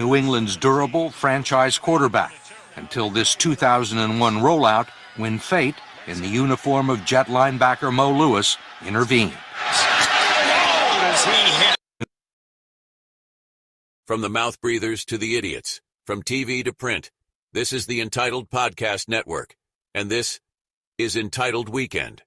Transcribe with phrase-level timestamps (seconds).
[0.00, 2.32] New England's durable franchise quarterback
[2.76, 4.88] until this 2001 rollout
[5.18, 5.74] when fate,
[6.06, 9.36] in the uniform of Jet linebacker Mo Lewis, intervened.
[14.06, 17.10] From the mouth breathers to the idiots, from TV to print,
[17.52, 19.54] this is the Entitled Podcast Network,
[19.94, 20.40] and this
[20.96, 22.22] is Entitled Weekend.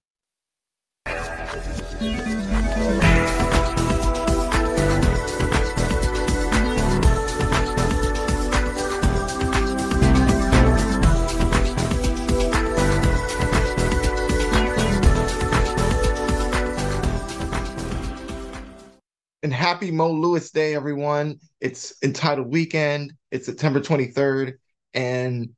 [19.44, 21.38] And happy Mo Lewis Day, everyone.
[21.60, 23.12] It's entitled Weekend.
[23.30, 24.54] It's September 23rd.
[24.94, 25.50] And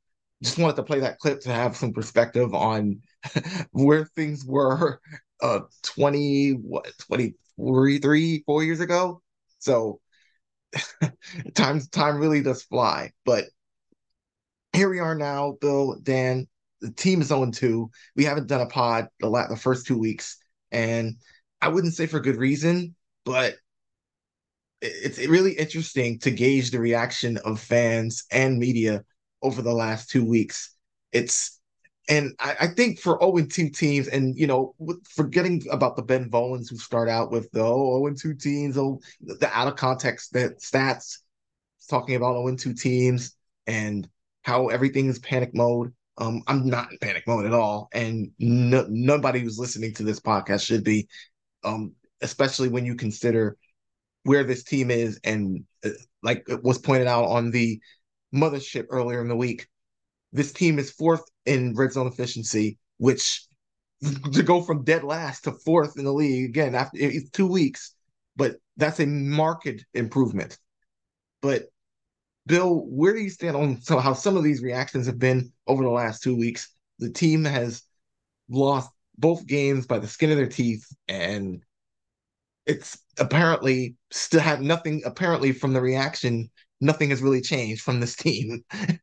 [0.42, 3.00] just wanted to play that clip to have some perspective on
[3.70, 5.00] where things were
[5.40, 9.22] uh 20 what 23 4 years ago
[9.58, 10.00] so
[11.54, 13.44] time time really does fly but
[14.72, 16.46] here we are now bill dan
[16.80, 19.98] the team is 0 2 we haven't done a pod the, la- the first two
[19.98, 20.38] weeks
[20.70, 21.16] and
[21.60, 22.94] i wouldn't say for good reason
[23.26, 23.56] but
[24.82, 29.04] it's really interesting to gauge the reaction of fans and media
[29.42, 30.74] over the last two weeks.
[31.12, 31.60] It's
[32.08, 34.74] and I, I think for 0 2 teams, and you know,
[35.08, 39.00] forgetting about the Ben Volins who start out with the oh, 0 2 teams, oh,
[39.20, 41.18] the out of context that stats
[41.88, 43.34] talking about 0 2 teams
[43.66, 44.08] and
[44.42, 45.92] how everything is panic mode.
[46.18, 50.20] Um, I'm not in panic mode at all, and no, nobody who's listening to this
[50.20, 51.08] podcast should be,
[51.64, 53.56] um, especially when you consider
[54.26, 55.90] where this team is and uh,
[56.22, 57.80] like it was pointed out on the
[58.34, 59.66] mothership earlier in the week
[60.32, 63.44] this team is fourth in red zone efficiency which
[64.32, 66.98] to go from dead last to fourth in the league again after
[67.32, 67.96] two weeks
[68.36, 70.58] but that's a marked improvement.
[71.40, 71.64] But
[72.46, 75.82] bill where do you stand on so how some of these reactions have been over
[75.82, 76.72] the last two weeks?
[76.98, 77.82] The team has
[78.48, 81.62] lost both games by the skin of their teeth and
[82.66, 86.50] it's apparently still had nothing apparently from the reaction
[86.80, 88.62] nothing has really changed from this team.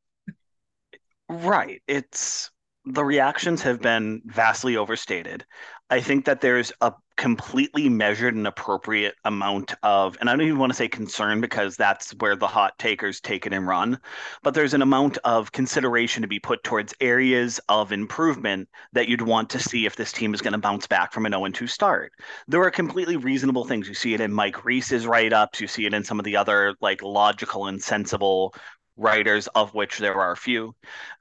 [1.30, 1.82] Right.
[1.88, 2.52] It's
[2.86, 5.46] the reactions have been vastly overstated.
[5.90, 10.58] I think that there's a completely measured and appropriate amount of, and I don't even
[10.58, 14.00] want to say concern because that's where the hot takers take it and run,
[14.42, 19.22] but there's an amount of consideration to be put towards areas of improvement that you'd
[19.22, 21.68] want to see if this team is going to bounce back from an 0 2
[21.68, 22.12] start.
[22.48, 23.88] There are completely reasonable things.
[23.88, 26.38] You see it in Mike Reiss's write ups, you see it in some of the
[26.38, 28.56] other like logical and sensible
[28.98, 30.76] writers, of which there are a few.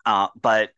[0.05, 0.71] Uh, but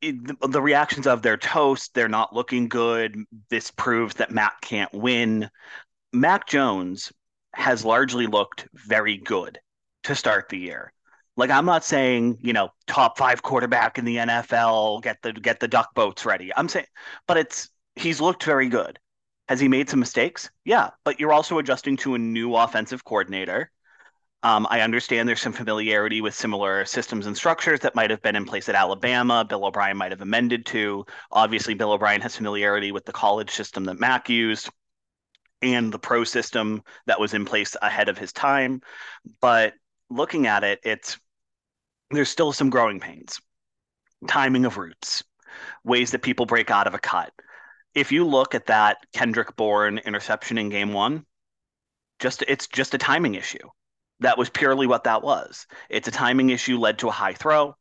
[0.00, 3.16] it, the reactions of their toast, they're not looking good.
[3.50, 5.50] This proves that Mac can't win.
[6.12, 7.12] Mac Jones
[7.54, 9.58] has largely looked very good
[10.04, 10.92] to start the year.
[11.36, 15.60] Like I'm not saying, you know, top 5 quarterback in the NFL, get the get
[15.60, 16.50] the duck boats ready.
[16.56, 16.86] I'm saying
[17.26, 18.98] but it's he's looked very good.
[19.48, 20.50] Has he made some mistakes?
[20.64, 23.70] Yeah, but you're also adjusting to a new offensive coordinator.
[24.46, 28.36] Um, I understand there's some familiarity with similar systems and structures that might have been
[28.36, 29.44] in place at Alabama.
[29.44, 31.04] Bill O'Brien might have amended to.
[31.32, 34.70] Obviously, Bill O'Brien has familiarity with the college system that Mac used
[35.62, 38.82] and the pro system that was in place ahead of his time.
[39.40, 39.74] But
[40.10, 41.18] looking at it, it's
[42.12, 43.40] there's still some growing pains,
[44.28, 45.24] timing of routes,
[45.82, 47.32] ways that people break out of a cut.
[47.96, 51.26] If you look at that Kendrick Bourne interception in game one,
[52.20, 53.68] just it's just a timing issue
[54.20, 55.66] that was purely what that was.
[55.88, 57.76] It's a timing issue led to a high throw.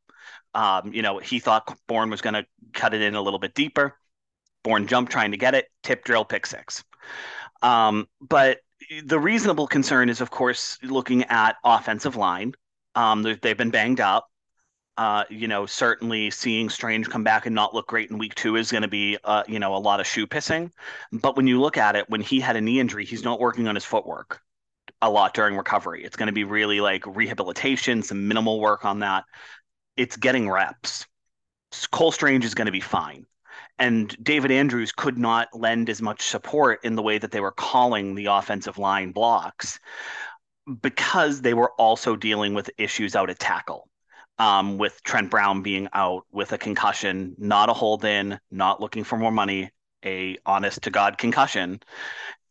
[0.53, 3.53] Um, you know, he thought Bourne was going to cut it in a little bit
[3.53, 3.97] deeper.
[4.63, 6.84] Bourne jumped trying to get it, tip drill, pick six.
[7.62, 8.59] Um, but
[9.03, 12.53] the reasonable concern is, of course, looking at offensive line.
[12.96, 14.28] Um, they've been banged up.
[14.97, 18.56] Uh, you know, certainly seeing Strange come back and not look great in week two
[18.56, 20.72] is going to be, uh, you know, a lot of shoe pissing.
[21.12, 23.67] But when you look at it, when he had a knee injury, he's not working
[23.67, 24.41] on his footwork
[25.05, 26.03] a lot during recovery.
[26.03, 29.23] It's going to be really like rehabilitation, some minimal work on that.
[29.96, 31.05] It's getting reps.
[31.91, 33.25] Cole Strange is going to be fine.
[33.78, 37.52] And David Andrews could not lend as much support in the way that they were
[37.52, 39.79] calling the offensive line blocks
[40.81, 43.87] because they were also dealing with issues out at tackle.
[44.37, 49.05] Um, with Trent Brown being out with a concussion, not a hold in, not looking
[49.05, 49.72] for more money,
[50.03, 51.79] a honest to God concussion.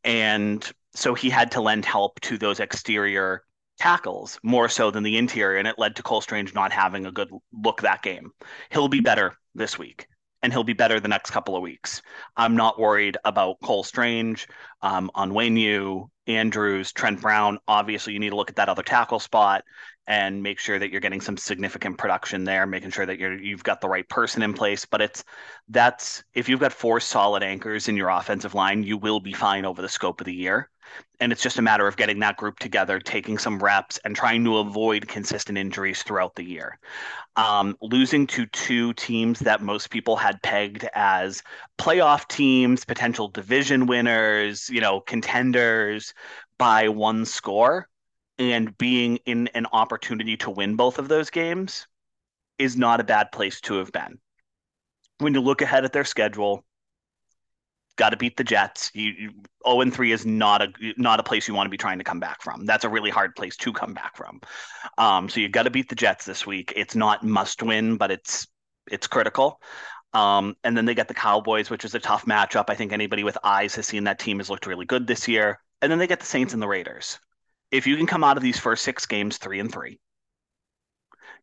[0.02, 3.42] And so he had to lend help to those exterior
[3.78, 7.12] tackles more so than the interior, and it led to Cole Strange not having a
[7.12, 8.30] good look that game.
[8.70, 10.06] He'll be better this week.
[10.42, 12.02] and he'll be better the next couple of weeks.
[12.36, 14.46] I'm not worried about Cole Strange,
[14.82, 17.58] on um, Onwenu, Andrews, Trent Brown.
[17.66, 19.64] Obviously, you need to look at that other tackle spot
[20.06, 23.64] and make sure that you're getting some significant production there, making sure that you're you've
[23.64, 24.84] got the right person in place.
[24.84, 25.24] But it's
[25.68, 29.64] that's if you've got four solid anchors in your offensive line, you will be fine
[29.64, 30.70] over the scope of the year.
[31.18, 34.44] And it's just a matter of getting that group together, taking some reps, and trying
[34.44, 36.78] to avoid consistent injuries throughout the year.
[37.36, 41.42] Um, losing to two teams that most people had pegged as
[41.78, 46.12] playoff teams, potential division winners, you know, contenders
[46.58, 47.88] by one score
[48.38, 51.86] and being in an opportunity to win both of those games
[52.58, 54.18] is not a bad place to have been.
[55.18, 56.64] When you look ahead at their schedule,
[57.96, 58.90] got to beat the Jets.
[58.94, 59.30] You, you
[59.66, 62.04] 0 and 3 is not a not a place you want to be trying to
[62.04, 62.66] come back from.
[62.66, 64.40] That's a really hard place to come back from.
[64.98, 66.72] Um, so you got to beat the Jets this week.
[66.76, 68.46] It's not must win, but it's
[68.90, 69.60] it's critical.
[70.12, 72.66] Um, and then they get the Cowboys, which is a tough matchup.
[72.68, 75.58] I think anybody with eyes has seen that team has looked really good this year.
[75.82, 77.18] And then they get the Saints and the Raiders
[77.74, 79.98] if you can come out of these first six games three and three,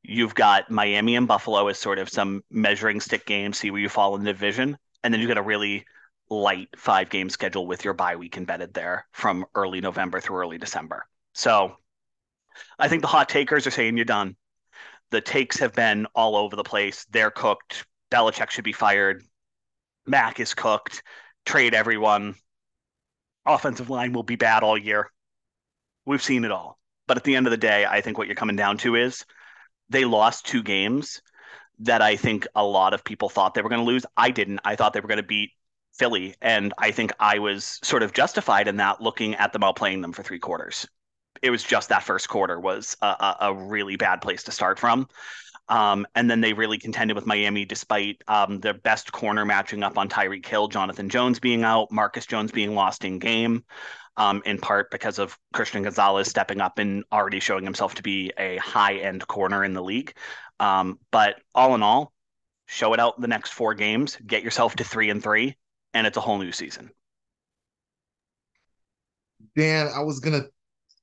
[0.01, 3.89] you've got Miami and Buffalo as sort of some measuring stick games, see where you
[3.89, 5.85] fall in the division, and then you've got a really
[6.29, 10.57] light five game schedule with your bye week embedded there from early November through early
[10.57, 11.05] December.
[11.33, 11.75] So
[12.79, 14.37] I think the hot takers are saying you're done.
[15.09, 17.05] The takes have been all over the place.
[17.11, 17.85] They're cooked.
[18.09, 19.21] Belichick should be fired.
[20.05, 21.03] Mac is cooked.
[21.45, 22.35] Trade everyone.
[23.45, 25.11] Offensive line will be bad all year.
[26.06, 26.80] We've seen it all.
[27.07, 29.25] But at the end of the day, I think what you're coming down to is
[29.89, 31.21] they lost two games
[31.80, 34.06] that I think a lot of people thought they were going to lose.
[34.15, 34.62] I didn't.
[34.63, 35.51] I thought they were going to beat
[35.94, 36.36] Philly.
[36.42, 40.13] And I think I was sort of justified in that looking at them outplaying them
[40.13, 40.88] for three quarters.
[41.42, 45.07] It was just that first quarter was a, a really bad place to start from.
[45.69, 49.98] Um, and then they really contended with Miami despite um, their best corner matching up
[49.98, 53.63] on Tyreek Hill, Jonathan Jones being out, Marcus Jones being lost in game
[54.17, 58.31] um, in part because of Christian Gonzalez stepping up and already showing himself to be
[58.37, 60.13] a high end corner in the league.
[60.59, 62.13] Um, but all in all,
[62.67, 65.57] show it out the next four games, get yourself to three and three,
[65.93, 66.89] and it's a whole new season.
[69.55, 70.43] Dan, I was gonna,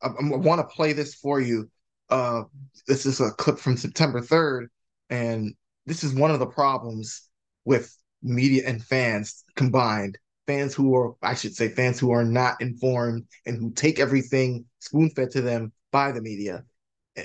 [0.02, 1.68] I, I want to play this for you.
[2.08, 2.44] Uh,
[2.86, 4.68] this is a clip from September 3rd,
[5.10, 5.54] and
[5.86, 7.28] this is one of the problems
[7.64, 10.18] with media and fans combined
[10.48, 14.64] fans who are, I should say, fans who are not informed and who take everything
[14.80, 16.64] spoon fed to them by the media.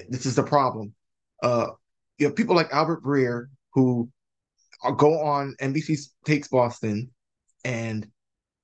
[0.09, 0.93] This is the problem.
[1.41, 1.67] Uh,
[2.17, 4.09] you have people like Albert Breer who
[4.97, 7.11] go on NBC Takes Boston
[7.63, 8.05] and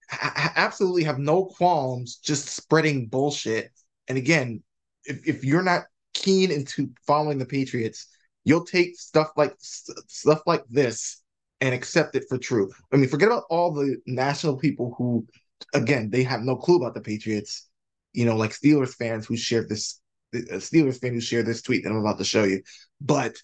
[0.10, 3.72] ha- absolutely have no qualms just spreading bullshit.
[4.10, 4.62] And again,
[5.06, 5.84] if, if you're not
[6.14, 8.08] keen into following the Patriots,
[8.44, 11.22] you'll take stuff like stuff like this
[11.62, 12.72] and accept it for true.
[12.92, 15.26] I mean, forget about all the national people who,
[15.74, 17.68] again, they have no clue about the Patriots.
[18.14, 20.02] You know, like Steelers fans who share this,
[20.34, 22.62] Steelers fan who share this tweet that I'm about to show you.
[23.02, 23.36] But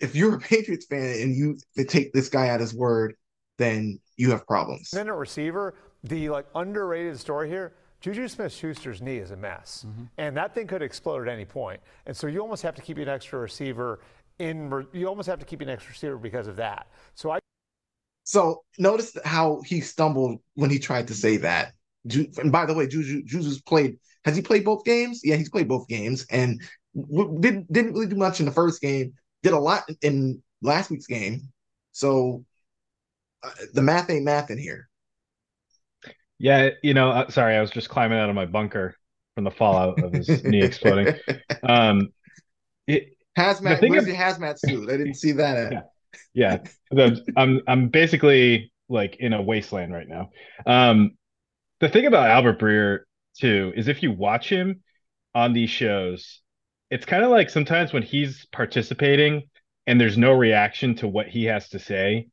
[0.00, 3.14] if you're a Patriots fan and you take this guy at his word,
[3.58, 4.90] then you have problems.
[4.90, 7.74] Then a receiver, the like underrated story here.
[8.00, 10.04] Juju Smith Schuster's knee is a mess, mm-hmm.
[10.18, 11.80] and that thing could explode at any point.
[12.04, 14.00] And so you almost have to keep an extra receiver
[14.38, 16.88] in you almost have to keep an extra receiver because of that.
[17.14, 17.38] So I
[18.24, 21.72] so notice how he stumbled when he tried to say that.
[22.12, 23.98] And by the way, Juju Juju's played.
[24.24, 25.20] Has he played both games?
[25.22, 26.60] Yeah, he's played both games, and
[26.94, 29.12] didn't didn't really do much in the first game.
[29.42, 31.52] Did a lot in last week's game.
[31.92, 32.44] So
[33.42, 34.88] uh, the math ain't math in here.
[36.38, 38.96] Yeah, you know, uh, sorry, I was just climbing out of my bunker
[39.34, 41.14] from the fallout of his knee exploding.
[41.62, 42.12] Um, it,
[43.36, 43.88] Hazmat.
[43.88, 44.88] Where's your hazmat suit?
[44.88, 45.84] I didn't see that.
[46.32, 46.58] Yeah,
[46.92, 47.10] yeah.
[47.36, 50.30] I'm I'm basically like in a wasteland right now.
[50.64, 51.16] Um,
[51.80, 53.00] the thing about Albert Breer
[53.38, 54.82] too is if you watch him
[55.34, 56.40] on these shows,
[56.90, 59.42] it's kind of like sometimes when he's participating
[59.86, 62.28] and there's no reaction to what he has to say.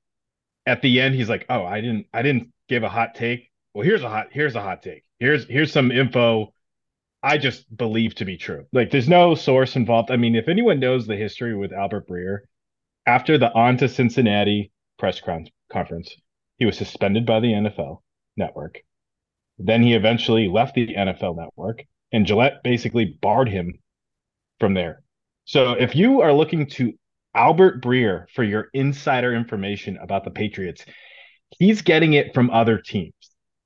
[0.68, 3.50] At the end, he's like, "Oh, I didn't, I didn't give a hot take.
[3.74, 5.04] Well, here's a hot, here's a hot take.
[5.20, 6.54] Here's here's some info
[7.24, 8.66] I just believe to be true.
[8.74, 10.10] Like there's no source involved.
[10.12, 12.40] I mean, if anyone knows the history with Albert Breer,
[13.06, 16.16] after the on to Cincinnati press con- conference,
[16.58, 18.02] he was suspended by the NFL
[18.38, 18.80] network.
[19.60, 23.80] Then he eventually left the NFL network, and Gillette basically barred him
[24.60, 25.04] from there.
[25.46, 26.94] So if you are looking to
[27.36, 30.86] Albert Breer for your insider information about the Patriots,
[31.60, 33.14] he's getting it from other teams.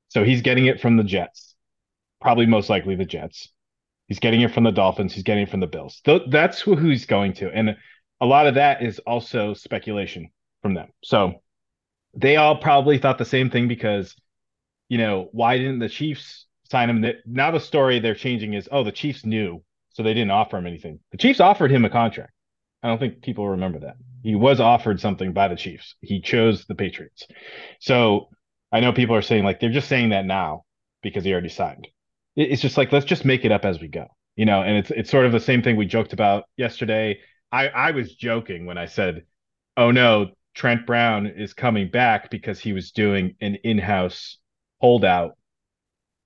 [0.09, 1.44] So he's getting it from the Jets
[2.25, 3.49] probably most likely the Jets.
[4.07, 5.13] He's getting it from the Dolphins.
[5.13, 6.01] He's getting it from the Bills.
[6.05, 7.51] Th- that's who he's going to.
[7.51, 7.77] And
[8.19, 10.31] a lot of that is also speculation
[10.63, 10.87] from them.
[11.03, 11.43] So
[12.15, 14.15] they all probably thought the same thing because,
[14.89, 17.05] you know, why didn't the Chiefs sign him?
[17.27, 20.65] Now the story they're changing is, oh, the Chiefs knew, so they didn't offer him
[20.65, 21.01] anything.
[21.11, 22.33] The Chiefs offered him a contract.
[22.81, 23.97] I don't think people remember that.
[24.23, 25.93] He was offered something by the Chiefs.
[26.01, 27.27] He chose the Patriots.
[27.79, 28.29] So
[28.71, 30.63] I know people are saying like they're just saying that now
[31.03, 31.87] because he already signed.
[32.35, 34.61] It's just like let's just make it up as we go, you know.
[34.61, 37.19] And it's it's sort of the same thing we joked about yesterday.
[37.51, 39.23] I I was joking when I said,
[39.77, 44.37] "Oh no, Trent Brown is coming back because he was doing an in-house
[44.81, 45.37] holdout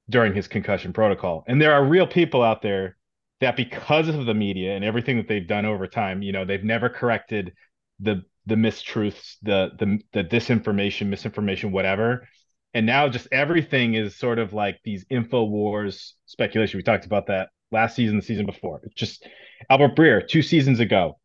[0.09, 2.97] during his concussion protocol." And there are real people out there
[3.41, 6.63] that because of the media and everything that they've done over time, you know, they've
[6.63, 7.53] never corrected
[7.99, 12.27] the the mistruths, the the the disinformation, misinformation, whatever.
[12.73, 16.77] And now just everything is sort of like these info wars speculation.
[16.77, 18.81] We talked about that last season, the season before.
[18.83, 19.27] It's just
[19.69, 21.19] Albert Breer, two seasons ago,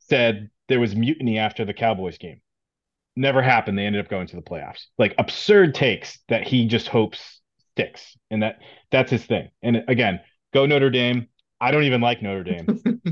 [0.00, 2.40] said there was mutiny after the Cowboys game.
[3.14, 3.78] Never happened.
[3.78, 4.86] They ended up going to the playoffs.
[4.98, 7.40] Like absurd takes that he just hopes
[7.72, 8.16] sticks.
[8.30, 8.58] And that
[8.90, 9.50] that's his thing.
[9.62, 10.20] And again,
[10.52, 11.28] go Notre Dame.
[11.60, 12.66] I don't even like Notre Dame,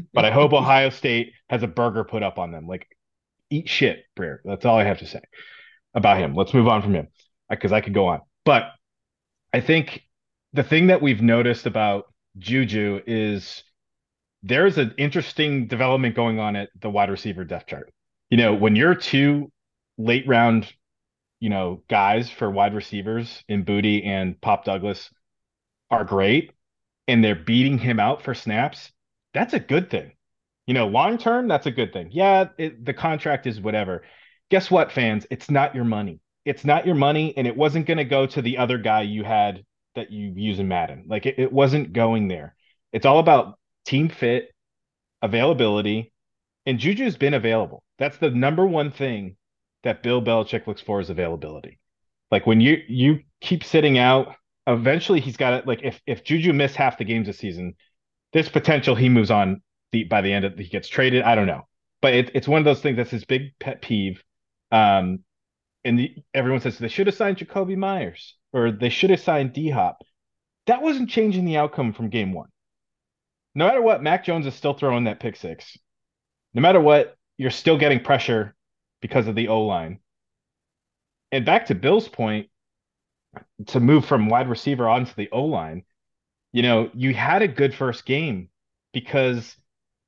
[0.12, 2.66] but I hope Ohio State has a burger put up on them.
[2.66, 2.88] Like,
[3.48, 4.38] eat shit, Breer.
[4.44, 5.20] That's all I have to say
[5.94, 6.34] about him.
[6.34, 7.06] Let's move on from him
[7.50, 8.20] because I could go on.
[8.44, 8.70] But
[9.52, 10.02] I think
[10.52, 12.06] the thing that we've noticed about
[12.38, 13.64] Juju is
[14.42, 17.92] there's an interesting development going on at the wide receiver depth chart.
[18.30, 19.50] You know, when you're two
[19.98, 20.72] late round,
[21.40, 25.10] you know, guys for wide receivers in Boutte and Pop Douglas
[25.90, 26.52] are great,
[27.08, 28.92] and they're beating him out for snaps,
[29.34, 30.12] that's a good thing.
[30.66, 32.10] You know, long term, that's a good thing.
[32.12, 34.04] Yeah, it, the contract is whatever.
[34.50, 35.26] Guess what, fans?
[35.30, 36.20] It's not your money.
[36.44, 39.24] It's not your money, and it wasn't going to go to the other guy you
[39.24, 41.04] had that you use in Madden.
[41.06, 42.54] Like it, it wasn't going there.
[42.92, 44.50] It's all about team fit,
[45.22, 46.12] availability,
[46.66, 47.82] and Juju's been available.
[47.98, 49.36] That's the number one thing
[49.82, 51.78] that Bill Belichick looks for is availability.
[52.30, 54.34] Like when you you keep sitting out
[54.66, 55.66] eventually he's got it.
[55.66, 57.74] Like if if Juju missed half the games this season,
[58.32, 61.22] there's potential he moves on the, by the end of he gets traded.
[61.22, 61.66] I don't know,
[62.00, 64.22] but it, it's one of those things that's his big pet peeve.
[64.70, 65.20] Um,
[65.84, 69.52] and the, everyone says they should have signed Jakobi Meyers or they should have signed
[69.52, 70.02] D Hop.
[70.66, 72.48] That wasn't changing the outcome from game one.
[73.54, 75.76] No matter what, Mac Jones is still throwing that pick six.
[76.54, 78.54] No matter what, you're still getting pressure
[79.00, 80.00] because of the O line.
[81.32, 82.48] And back to Bill's point,
[83.66, 85.84] to move from wide receiver onto the O line,
[86.52, 88.48] you know, you had a good first game
[88.92, 89.56] because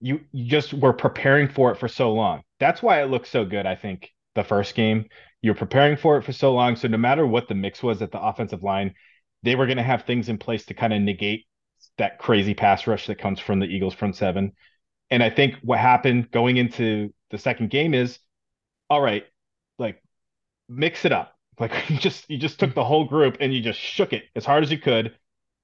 [0.00, 2.42] you you just were preparing for it for so long.
[2.58, 3.66] That's why it looked so good.
[3.66, 5.06] I think the first game
[5.42, 8.12] you're preparing for it for so long, so no matter what the mix was at
[8.12, 8.94] the offensive line,
[9.42, 11.46] they were going to have things in place to kind of negate
[11.98, 14.52] that crazy pass rush that comes from the Eagles front seven.
[15.10, 18.18] And I think what happened going into the second game is,
[18.88, 19.24] all right,
[19.78, 20.02] like
[20.68, 22.74] mix it up like you just you just took mm.
[22.74, 25.16] the whole group and you just shook it as hard as you could.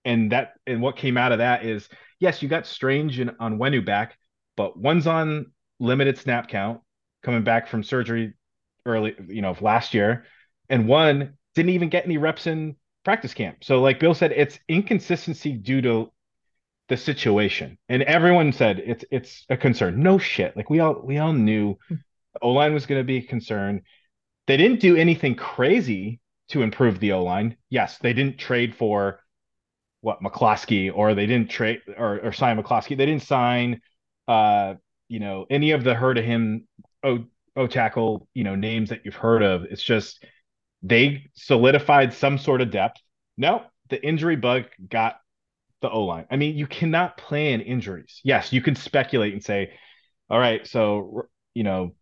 [0.04, 1.88] And that and what came out of that is
[2.20, 4.16] yes, you got Strange and Onwenu back,
[4.56, 5.46] but one's on
[5.80, 6.80] limited snap count
[7.22, 8.34] coming back from surgery
[8.86, 10.24] early, you know, last year,
[10.68, 13.64] and one didn't even get any reps in practice camp.
[13.64, 16.12] So like Bill said, it's inconsistency due to
[16.88, 17.78] the situation.
[17.88, 20.02] And everyone said it's it's a concern.
[20.02, 20.56] No shit.
[20.56, 21.78] Like we all we all knew
[22.42, 23.82] O line was going to be a concern.
[24.46, 27.56] They didn't do anything crazy to improve the O line.
[27.68, 29.20] Yes, they didn't trade for
[30.00, 32.96] what McCloskey or they didn't trade or, or sign McCloskey.
[32.96, 33.80] They didn't sign
[34.28, 34.74] uh,
[35.08, 36.68] you know, any of the heard of him
[37.02, 37.24] O
[37.58, 39.64] O tackle, you know, names that you've heard of.
[39.64, 40.24] It's just
[40.82, 43.00] they solidified some sort of depth.
[43.36, 45.16] No, the injury bug got
[45.80, 46.26] the O line.
[46.30, 48.20] I mean, you cannot plan injuries.
[48.24, 49.72] Yes, you can speculate and say,
[50.30, 51.94] all right, so you know,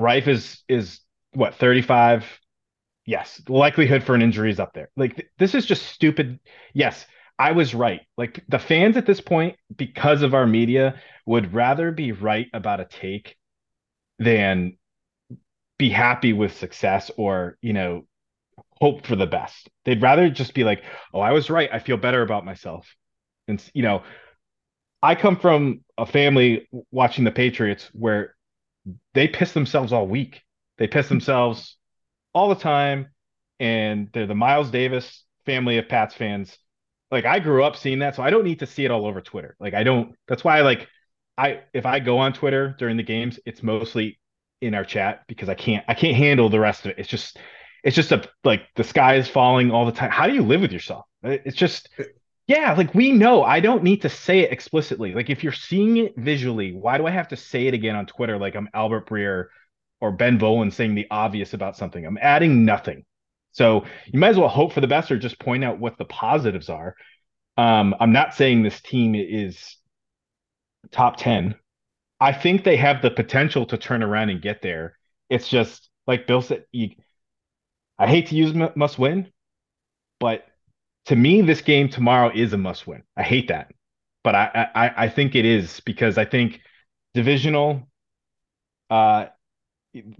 [0.00, 1.00] Reiff is is
[1.32, 2.24] what 35
[3.06, 6.38] yes likelihood for an injury is up there like th- this is just stupid
[6.74, 7.06] yes
[7.38, 11.90] i was right like the fans at this point because of our media would rather
[11.90, 13.36] be right about a take
[14.18, 14.76] than
[15.78, 18.04] be happy with success or you know
[18.80, 20.82] hope for the best they'd rather just be like
[21.14, 22.94] oh i was right i feel better about myself
[23.46, 24.02] and you know
[25.02, 28.34] i come from a family watching the patriots where
[29.14, 30.42] they piss themselves all week
[30.78, 31.76] they piss themselves
[32.32, 33.08] all the time,
[33.60, 36.56] and they're the Miles Davis family of Pats fans.
[37.10, 39.20] Like I grew up seeing that, so I don't need to see it all over
[39.20, 39.56] Twitter.
[39.58, 40.14] Like I don't.
[40.28, 40.86] That's why I like
[41.38, 44.18] I if I go on Twitter during the games, it's mostly
[44.60, 46.98] in our chat because I can't I can't handle the rest of it.
[46.98, 47.38] It's just
[47.84, 50.10] it's just a like the sky is falling all the time.
[50.10, 51.06] How do you live with yourself?
[51.22, 51.88] It's just
[52.48, 53.44] yeah, like we know.
[53.44, 55.14] I don't need to say it explicitly.
[55.14, 58.06] Like if you're seeing it visually, why do I have to say it again on
[58.06, 59.46] Twitter like I'm Albert Breer
[60.00, 62.04] or Ben Volin saying the obvious about something.
[62.04, 63.04] I'm adding nothing.
[63.52, 66.04] So you might as well hope for the best or just point out what the
[66.04, 66.94] positives are.
[67.56, 69.77] Um, I'm not saying this team is
[70.90, 71.54] top 10.
[72.20, 74.96] I think they have the potential to turn around and get there.
[75.30, 76.90] It's just like Bill said, you,
[77.98, 79.30] I hate to use must win,
[80.18, 80.44] but
[81.06, 83.02] to me, this game tomorrow is a must win.
[83.16, 83.72] I hate that,
[84.24, 86.60] but I, I, I think it is because I think
[87.14, 87.88] divisional,
[88.90, 89.26] uh,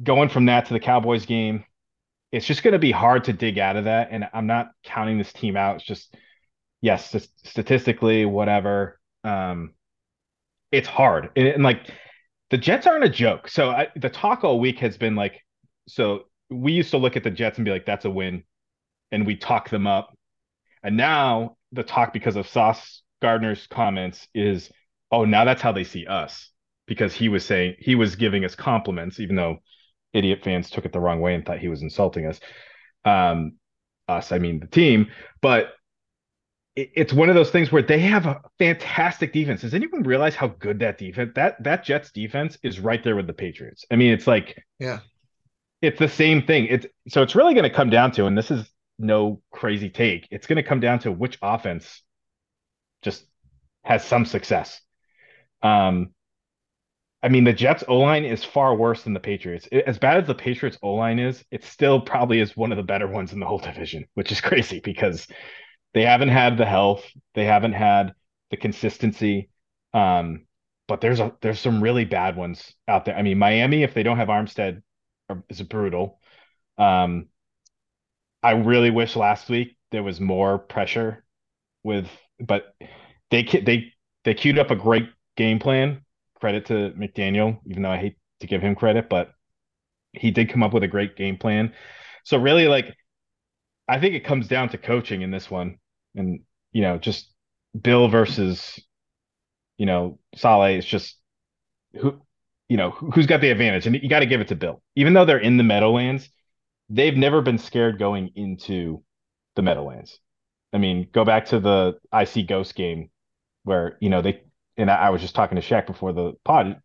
[0.02, 1.64] going from that to the Cowboys game,
[2.32, 4.08] it's just going to be hard to dig out of that.
[4.10, 5.76] And I'm not counting this team out.
[5.76, 6.14] It's just,
[6.80, 8.98] yes, statistically, whatever.
[9.24, 9.72] Um,
[10.70, 11.30] it's hard.
[11.36, 11.90] And, and like
[12.50, 13.48] the Jets aren't a joke.
[13.48, 15.40] So I, the talk all week has been like,
[15.86, 18.44] so we used to look at the Jets and be like, that's a win.
[19.12, 20.16] And we talk them up.
[20.82, 24.70] And now the talk, because of Sauce Gardner's comments, is,
[25.10, 26.50] oh, now that's how they see us.
[26.86, 29.58] Because he was saying, he was giving us compliments, even though
[30.14, 32.40] idiot fans took it the wrong way and thought he was insulting us.
[33.04, 33.52] Um,
[34.08, 35.08] us, I mean the team.
[35.42, 35.72] But
[36.94, 39.62] it's one of those things where they have a fantastic defense.
[39.62, 43.26] Does anyone realize how good that defense that that Jets defense is right there with
[43.26, 43.84] the Patriots?
[43.90, 45.00] I mean, it's like yeah,
[45.82, 46.66] it's the same thing.
[46.66, 48.68] It's so it's really going to come down to, and this is
[48.98, 50.28] no crazy take.
[50.30, 52.02] It's going to come down to which offense
[53.02, 53.24] just
[53.84, 54.80] has some success.
[55.62, 56.10] Um,
[57.22, 59.66] I mean, the Jets O line is far worse than the Patriots.
[59.72, 62.84] As bad as the Patriots O line is, it still probably is one of the
[62.84, 65.26] better ones in the whole division, which is crazy because
[65.94, 67.04] they haven't had the health,
[67.34, 68.14] they haven't had
[68.50, 69.50] the consistency.
[69.94, 70.46] Um,
[70.86, 73.16] but there's a there's some really bad ones out there.
[73.16, 74.82] I mean, Miami, if they don't have Armstead,
[75.48, 76.20] is brutal.
[76.78, 77.28] Um,
[78.42, 81.24] I really wish last week there was more pressure
[81.82, 82.08] with,
[82.40, 82.74] but
[83.30, 83.92] they they
[84.24, 86.04] they queued up a great game plan.
[86.40, 89.32] Credit to McDaniel, even though I hate to give him credit, but
[90.12, 91.74] he did come up with a great game plan.
[92.24, 92.94] So really, like,
[93.88, 95.78] I think it comes down to coaching in this one
[96.14, 96.40] and
[96.72, 97.32] you know just
[97.80, 98.78] Bill versus
[99.76, 101.16] you know Saleh is just
[101.94, 102.20] who
[102.68, 104.82] you know who's got the advantage, and you got to give it to Bill.
[104.96, 106.28] Even though they're in the Meadowlands,
[106.90, 109.02] they've never been scared going into
[109.56, 110.18] the Meadowlands.
[110.72, 113.10] I mean, go back to the IC Ghost game
[113.64, 114.42] where you know they
[114.76, 116.80] and I, was just talking to Shaq before the pod.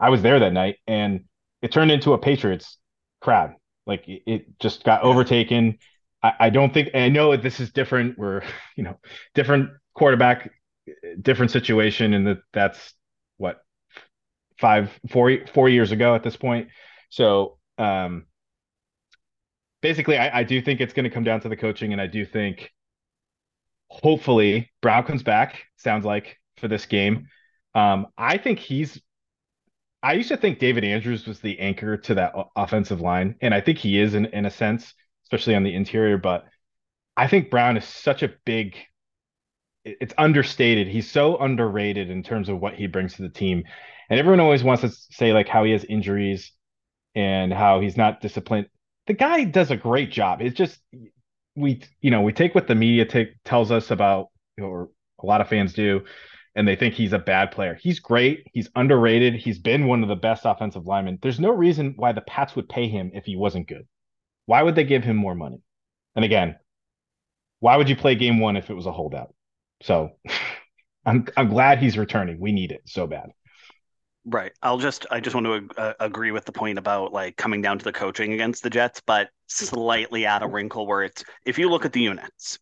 [0.00, 1.24] I was there that night, and
[1.60, 2.78] it turned into a Patriots
[3.20, 3.54] crowd.
[3.86, 5.78] Like it, it just got overtaken.
[6.26, 8.18] I, I don't think I know this is different.
[8.18, 8.42] We're
[8.76, 8.98] you know
[9.34, 10.50] different quarterback,
[11.20, 12.94] different situation, and that that's
[13.36, 13.60] what
[14.58, 16.68] five four four years ago at this point.
[17.10, 18.26] So um,
[19.80, 22.06] basically, I, I do think it's going to come down to the coaching, and I
[22.06, 22.72] do think
[23.88, 25.62] hopefully Brown comes back.
[25.76, 27.28] Sounds like for this game.
[27.74, 29.00] Um, I think he's.
[30.02, 33.60] I used to think David Andrews was the anchor to that offensive line, and I
[33.60, 34.94] think he is in in a sense
[35.26, 36.18] especially on the interior.
[36.18, 36.44] But
[37.16, 38.76] I think Brown is such a big.
[39.84, 40.88] It's understated.
[40.88, 43.64] He's so underrated in terms of what he brings to the team,
[44.10, 46.52] and everyone always wants to say like how he has injuries
[47.14, 48.68] and how he's not disciplined.
[49.06, 50.42] The guy does a great job.
[50.42, 50.80] It's just
[51.54, 54.28] we you know we take what the media take tells us about
[54.60, 54.90] or
[55.22, 56.04] a lot of fans do
[56.56, 57.78] and they think he's a bad player.
[57.80, 58.46] He's great.
[58.52, 59.34] He's underrated.
[59.34, 61.18] He's been one of the best offensive linemen.
[61.20, 63.86] There's no reason why the Pats would pay him if he wasn't good.
[64.46, 65.60] Why would they give him more money?
[66.14, 66.56] And again,
[67.60, 69.34] why would you play game one if it was a holdout?
[69.82, 70.12] So
[71.06, 72.40] I'm I'm glad he's returning.
[72.40, 73.30] We need it so bad.
[74.24, 74.52] Right.
[74.60, 77.78] I'll just I just want to uh, agree with the point about like coming down
[77.78, 81.70] to the coaching against the Jets, but slightly add a wrinkle where it's if you
[81.70, 82.58] look at the units,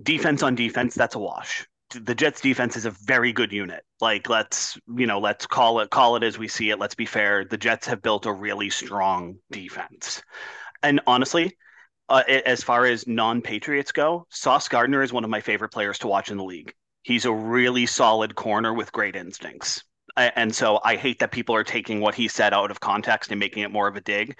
[0.00, 1.66] defense on defense, that's a wash.
[1.92, 3.82] The Jets defense is a very good unit.
[4.00, 6.78] Like let's, you know, let's call it call it as we see it.
[6.78, 7.44] Let's be fair.
[7.44, 10.22] The Jets have built a really strong defense.
[10.82, 11.56] And honestly,
[12.08, 16.08] uh, as far as non-Patriots go, Sauce Gardner is one of my favorite players to
[16.08, 16.74] watch in the league.
[17.02, 19.84] He's a really solid corner with great instincts.
[20.16, 23.38] And so I hate that people are taking what he said out of context and
[23.38, 24.36] making it more of a dig.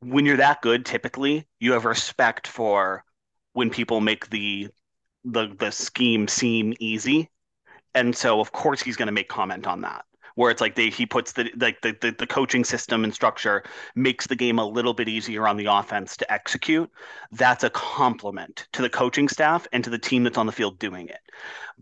[0.00, 3.04] When you're that good, typically you have respect for
[3.52, 4.68] when people make the
[5.24, 7.30] the the scheme seem easy.
[7.94, 10.04] And so of course he's going to make comment on that
[10.34, 13.62] where it's like they he puts the like the, the, the coaching system and structure
[13.94, 16.90] makes the game a little bit easier on the offense to execute.
[17.32, 20.78] That's a compliment to the coaching staff and to the team that's on the field
[20.78, 21.20] doing it.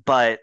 [0.04, 0.40] But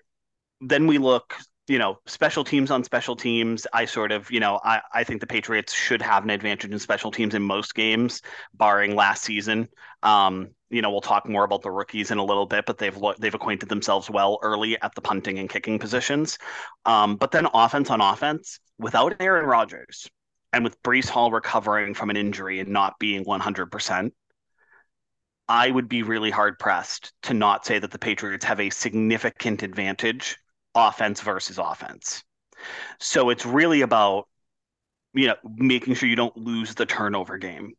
[0.62, 1.36] then we look
[1.70, 5.22] you know, special teams on special teams, I sort of, you know, I, I think
[5.22, 8.24] the Patriots should have an advantage in special teams in most games,
[8.56, 9.70] barring last season.
[10.02, 12.98] Um, you know, we'll talk more about the rookies in a little bit, but they've
[13.20, 16.38] they've acquainted themselves well early at the punting and kicking positions.
[16.86, 20.10] Um, but then offense on offense, without Aaron Rodgers,
[20.52, 24.12] and with Breece Hall recovering from an injury and not being 100%,
[25.48, 29.62] I would be really hard pressed to not say that the Patriots have a significant
[29.64, 30.38] advantage
[30.76, 32.24] offense versus offense.
[33.00, 34.28] So it's really about
[35.14, 37.74] you know making sure you don't lose the turnover game.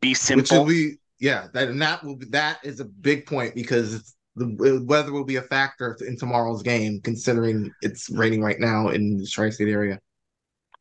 [0.00, 0.42] Be simple.
[0.42, 4.14] Which will be yeah, that and that will be that is a big point because
[4.34, 9.18] the weather will be a factor in tomorrow's game, considering it's raining right now in
[9.18, 10.00] the tri-state area.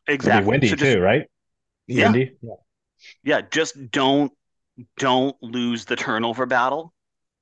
[0.07, 0.49] Exactly.
[0.49, 1.25] windy So just- too, right?
[1.87, 2.05] Yeah.
[2.05, 2.31] Windy.
[3.23, 4.31] yeah, just don't
[4.97, 6.93] don't lose the turnover battle,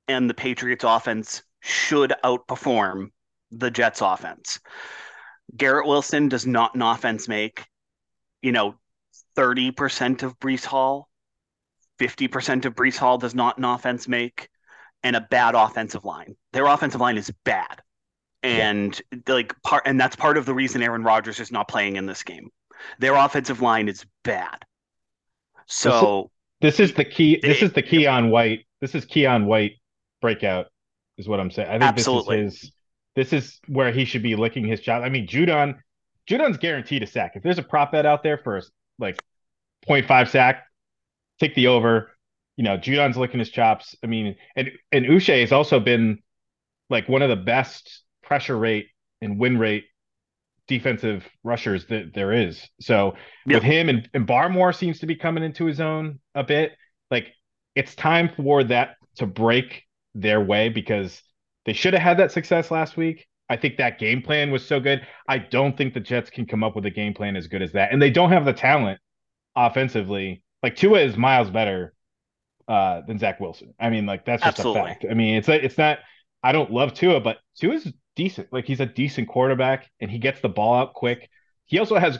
[0.08, 3.10] and the Patriots offense should outperform
[3.50, 4.60] the Jets offense.
[5.56, 7.64] Garrett Wilson does not an offense make,
[8.42, 8.76] you know,
[9.36, 11.08] 30% of Breece Hall,
[11.98, 14.48] 50% of Breece Hall does not an offense make,
[15.02, 16.36] and a bad offensive line.
[16.52, 17.80] Their offensive line is bad.
[18.42, 22.06] And like part and that's part of the reason Aaron Rodgers is not playing in
[22.06, 22.48] this game.
[22.98, 24.64] Their offensive line is bad.
[25.66, 27.38] So This is the key.
[27.42, 28.66] This is the Keion White.
[28.80, 29.72] This is Keion White
[30.22, 30.66] breakout,
[31.18, 31.68] is what I'm saying.
[31.68, 32.44] I think Absolutely.
[32.44, 32.72] this is his.
[33.16, 35.04] This is where he should be licking his chops.
[35.04, 35.78] I mean, Judon,
[36.28, 37.32] Judon's guaranteed a sack.
[37.34, 38.62] If there's a prop bet out there for a,
[38.98, 39.22] like
[39.88, 40.64] 0.5 sack,
[41.38, 42.10] take the over.
[42.56, 43.96] You know, Judon's licking his chops.
[44.04, 46.18] I mean, and and Uche has also been
[46.90, 48.88] like one of the best pressure rate
[49.22, 49.84] and win rate
[50.70, 52.68] defensive rushers that there is.
[52.80, 56.72] So with him and, and Barmore seems to be coming into his own a bit.
[57.10, 57.26] Like
[57.74, 59.82] it's time for that to break
[60.14, 61.20] their way because
[61.66, 63.26] they should have had that success last week.
[63.48, 65.06] I think that game plan was so good.
[65.28, 67.72] I don't think the Jets can come up with a game plan as good as
[67.72, 67.92] that.
[67.92, 69.00] And they don't have the talent
[69.56, 70.42] offensively.
[70.62, 71.92] Like Tua is miles better
[72.68, 73.74] uh, than Zach Wilson.
[73.80, 74.82] I mean, like that's just Absolutely.
[74.82, 75.06] a fact.
[75.10, 75.98] I mean, it's like it's not.
[76.42, 78.52] I don't love Tua, but Tua's decent.
[78.52, 81.28] Like he's a decent quarterback, and he gets the ball out quick.
[81.66, 82.18] He also has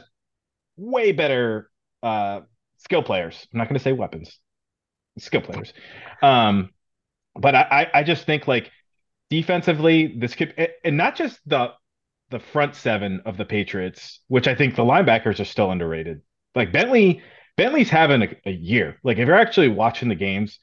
[0.75, 1.69] way better
[2.03, 2.41] uh,
[2.77, 3.47] skill players.
[3.53, 4.37] I'm not going to say weapons,
[5.17, 5.73] skill players.
[6.21, 6.71] Um,
[7.35, 7.61] but I,
[7.93, 8.69] I, I just think like
[9.31, 11.71] defensively, this could, and not just the
[12.29, 16.21] the front seven of the Patriots, which I think the linebackers are still underrated.
[16.55, 17.21] Like Bentley,
[17.57, 18.97] Bentley's having a, a year.
[19.03, 20.59] Like if you're actually watching the games,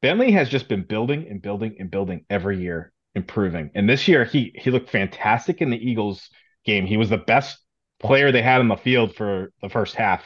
[0.00, 3.70] Bentley has just been building and building and building every year, improving.
[3.74, 6.30] And this year, he he looked fantastic in the Eagles
[6.64, 6.86] game.
[6.86, 7.58] He was the best
[7.98, 10.24] player they had on the field for the first half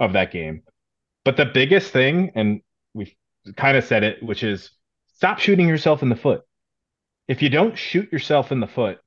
[0.00, 0.62] of that game.
[1.24, 2.60] But the biggest thing, and
[2.92, 3.14] we've
[3.56, 4.70] kind of said it, which is
[5.14, 6.42] stop shooting yourself in the foot.
[7.28, 8.98] If you don't shoot yourself in the foot,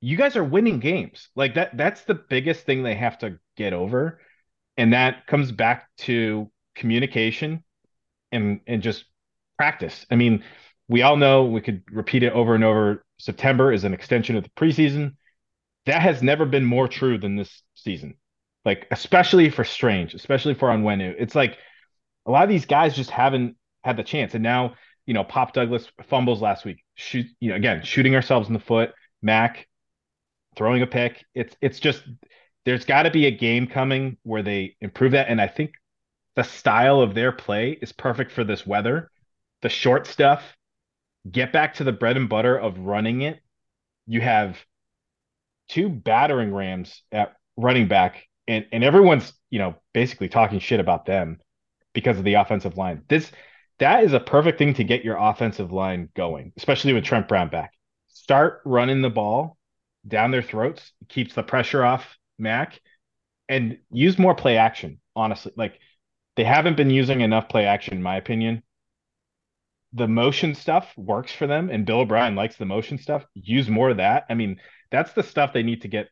[0.00, 1.28] you guys are winning games.
[1.34, 4.20] Like that that's the biggest thing they have to get over.
[4.76, 7.64] And that comes back to communication
[8.30, 9.04] and and just
[9.58, 10.06] practice.
[10.10, 10.44] I mean,
[10.88, 13.04] we all know we could repeat it over and over.
[13.18, 15.16] September is an extension of the preseason.
[15.86, 18.14] That has never been more true than this season.
[18.64, 21.14] Like especially for Strange, especially for Onwenu.
[21.18, 21.58] It's like
[22.26, 24.34] a lot of these guys just haven't had the chance.
[24.34, 24.74] And now,
[25.06, 26.84] you know, Pop Douglas fumbles last week.
[26.96, 28.92] Shoot, you know, again, shooting ourselves in the foot.
[29.22, 29.66] Mac
[30.56, 31.24] throwing a pick.
[31.34, 32.02] It's it's just
[32.64, 35.28] there's got to be a game coming where they improve that.
[35.28, 35.72] And I think
[36.34, 39.10] the style of their play is perfect for this weather.
[39.62, 40.42] The short stuff,
[41.30, 43.40] get back to the bread and butter of running it.
[44.06, 44.58] You have
[45.68, 51.06] two battering rams at running back, and, and everyone's, you know, basically talking shit about
[51.06, 51.38] them
[51.92, 53.02] because of the offensive line.
[53.08, 53.30] This
[53.78, 57.48] that is a perfect thing to get your offensive line going, especially with Trent Brown
[57.48, 57.72] back.
[58.08, 59.56] Start running the ball
[60.06, 62.80] down their throats, keeps the pressure off Mac,
[63.48, 65.52] and use more play action, honestly.
[65.56, 65.78] Like
[66.36, 68.62] they haven't been using enough play action, in my opinion.
[69.92, 73.24] The motion stuff works for them, and Bill O'Brien likes the motion stuff.
[73.34, 74.26] Use more of that.
[74.28, 74.60] I mean,
[74.90, 76.08] that's the stuff they need to get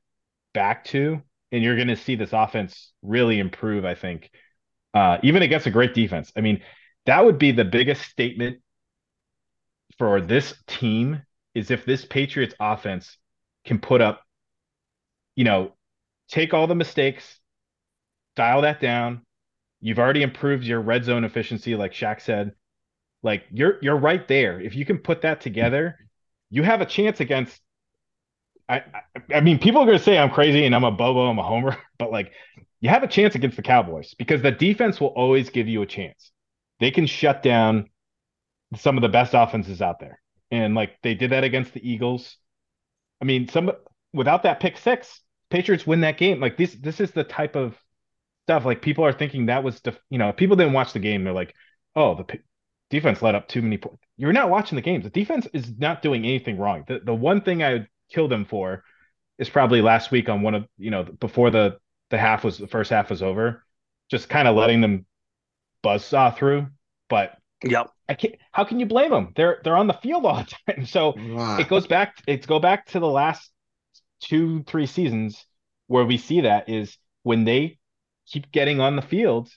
[0.53, 1.20] back to,
[1.53, 3.85] and you're going to see this offense really improve.
[3.85, 4.31] I think,
[4.94, 6.33] uh, even against a great defense.
[6.37, 6.62] I mean,
[7.06, 8.58] that would be the biggest statement
[9.98, 11.22] for this team
[11.54, 13.16] is if this Patriots offense
[13.64, 14.22] can put up,
[15.36, 15.72] you know,
[16.28, 17.38] take all the mistakes,
[18.36, 19.22] dial that down.
[19.80, 22.52] You've already improved your red zone efficiency, like Shaq said.
[23.22, 24.60] Like you're you're right there.
[24.60, 25.98] If you can put that together,
[26.50, 27.60] you have a chance against.
[28.68, 31.38] I I, I mean, people are to say I'm crazy and I'm a bobo, I'm
[31.38, 32.32] a homer, but like
[32.80, 35.86] you have a chance against the Cowboys because the defense will always give you a
[35.86, 36.32] chance.
[36.80, 37.88] They can shut down
[38.76, 42.37] some of the best offenses out there, and like they did that against the Eagles.
[43.20, 43.72] I mean, some
[44.12, 46.40] without that pick six, Patriots win that game.
[46.40, 47.76] Like this, this is the type of
[48.46, 48.64] stuff.
[48.64, 51.24] Like people are thinking that was, def- you know, people didn't watch the game.
[51.24, 51.54] They're like,
[51.94, 52.40] oh, the p-
[52.90, 54.02] defense let up too many points.
[54.16, 55.04] You're not watching the games.
[55.04, 56.84] The defense is not doing anything wrong.
[56.87, 58.84] The the one thing I would kill them for
[59.38, 61.78] is probably last week on one of you know before the
[62.10, 63.64] the half was the first half was over,
[64.10, 65.06] just kind of letting them
[65.84, 66.66] buzz saw through.
[67.08, 67.90] But Yep.
[68.08, 68.34] I can't.
[68.52, 69.32] How can you blame them?
[69.36, 70.86] They're they're on the field all the time.
[70.86, 71.60] So Right.
[71.60, 72.16] it goes back.
[72.26, 73.50] It's go back to the last
[74.20, 75.46] two three seasons
[75.86, 77.78] where we see that is when they
[78.26, 79.50] keep getting on the field.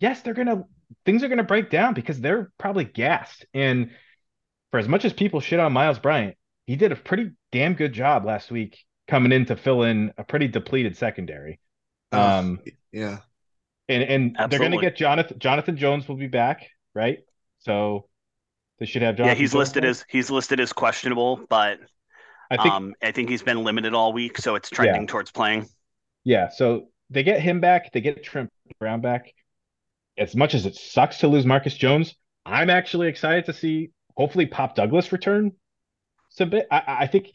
[0.00, 0.64] Yes, they're gonna
[1.04, 3.46] things are gonna break down because they're probably gassed.
[3.54, 3.90] And
[4.70, 7.92] for as much as people shit on Myles Bryant, he did a pretty damn good
[7.92, 11.60] job last week coming in to fill in a pretty depleted secondary.
[12.12, 12.60] Oh, Um,
[12.92, 13.18] yeah.
[13.88, 17.18] And and they're gonna get Jonathan Jonathan Jones will be back, right?
[17.60, 18.08] So
[18.78, 19.38] they should have Yeah, Jonathan.
[19.38, 19.90] he's Jones listed back.
[19.90, 21.78] as he's listed as questionable, but
[22.50, 25.68] I think um, I think he's been limited all week, so it's trending towards playing.
[26.24, 29.32] Yeah, so they get him back, they get Trent Brown back.
[30.18, 32.14] As much as it sucks to lose Marcus Jones,
[32.44, 35.52] I'm actually excited to see hopefully Pop Douglas return
[36.28, 36.66] some bit.
[36.70, 37.28] I, I think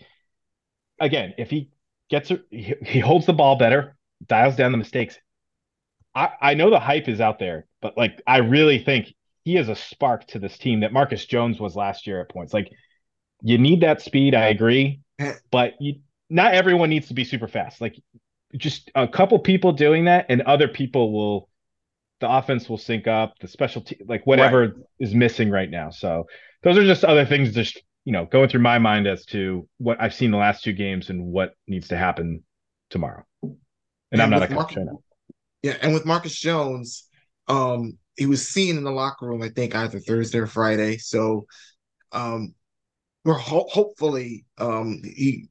[0.99, 1.69] again, if he
[2.09, 5.17] gets he, he holds the ball better, dials down the mistakes.
[6.17, 9.69] I, I know the hype is out there, but like I really think he is
[9.69, 12.53] a spark to this team that Marcus Jones was last year at points.
[12.53, 12.71] Like
[13.43, 15.01] you need that speed, I agree,
[15.51, 15.99] but you
[16.29, 17.79] not everyone needs to be super fast.
[17.79, 17.95] Like
[18.55, 21.49] just a couple people doing that and other people will
[22.19, 26.25] the offense will sync up the special te- like whatever is missing right now so
[26.63, 30.01] those are just other things just you know going through my mind as to what
[30.01, 32.41] i've seen the last two games and what needs to happen
[32.89, 33.57] tomorrow and,
[34.13, 35.03] And i'm not a coach Marcus- I know.
[35.63, 37.07] Yeah, and with Marcus Jones,
[37.47, 40.97] um, he was seen in the locker room, I think, either Thursday or Friday.
[40.97, 41.45] So,
[42.11, 42.53] um,
[43.25, 45.49] we're ho- hopefully, um, he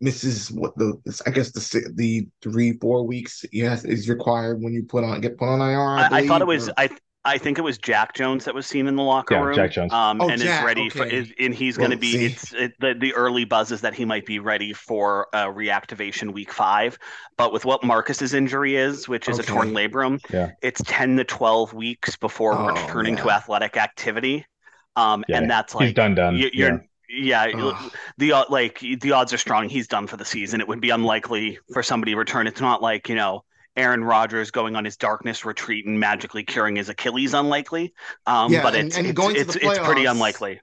[0.00, 0.94] misses what the
[1.26, 5.38] I guess the the three four weeks yes is required when you put on get
[5.38, 5.80] put on IR.
[5.80, 6.88] I, I, I thought it was or- I
[7.24, 9.54] I think it was Jack Jones that was seen in the locker Yeah, room.
[9.54, 9.92] Jack Jones.
[9.92, 12.24] Um, Oh, and Jack, is ready for is, and he's going to be see.
[12.26, 16.32] it's it, the the early buzz is that he might be ready for uh, reactivation
[16.32, 16.98] week five.
[17.36, 20.50] But with what Marcus's injury is, which is a torn labrum, Yeah.
[20.62, 24.44] it's ten to twelve weeks before Oh, returning to athletic activity.
[24.96, 26.66] Um, Yeah, and that's like, he's like done done you, yeah.
[26.68, 27.92] you're yeah, Ugh.
[28.18, 30.60] the uh, like the odds are strong he's done for the season.
[30.60, 32.46] It would be unlikely for somebody to return.
[32.46, 33.44] It's not like you know
[33.76, 37.32] Aaron Rodgers going on his darkness retreat and magically curing his Achilles.
[37.34, 37.94] Unlikely,
[38.26, 40.60] um, Yeah, but and- it's and it's going to it's, the it's pretty unlikely.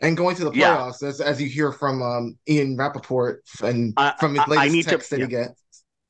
[0.00, 0.76] and going to the Yeah.
[0.76, 4.46] playoffs as as you hear from um Ian Rapoport and I- from his I- I
[4.48, 5.62] latest need to- text that he gets.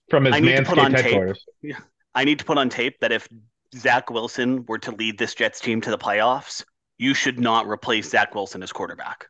[0.09, 1.05] from his I need to put manscaped on tape.
[1.05, 1.45] headquarters
[2.15, 3.29] I need to put on tape that if
[3.77, 6.65] Zach Wilson were to lead this Jets team to the playoffs,
[6.99, 9.29] you should not replace Zach Wilson as quarterback.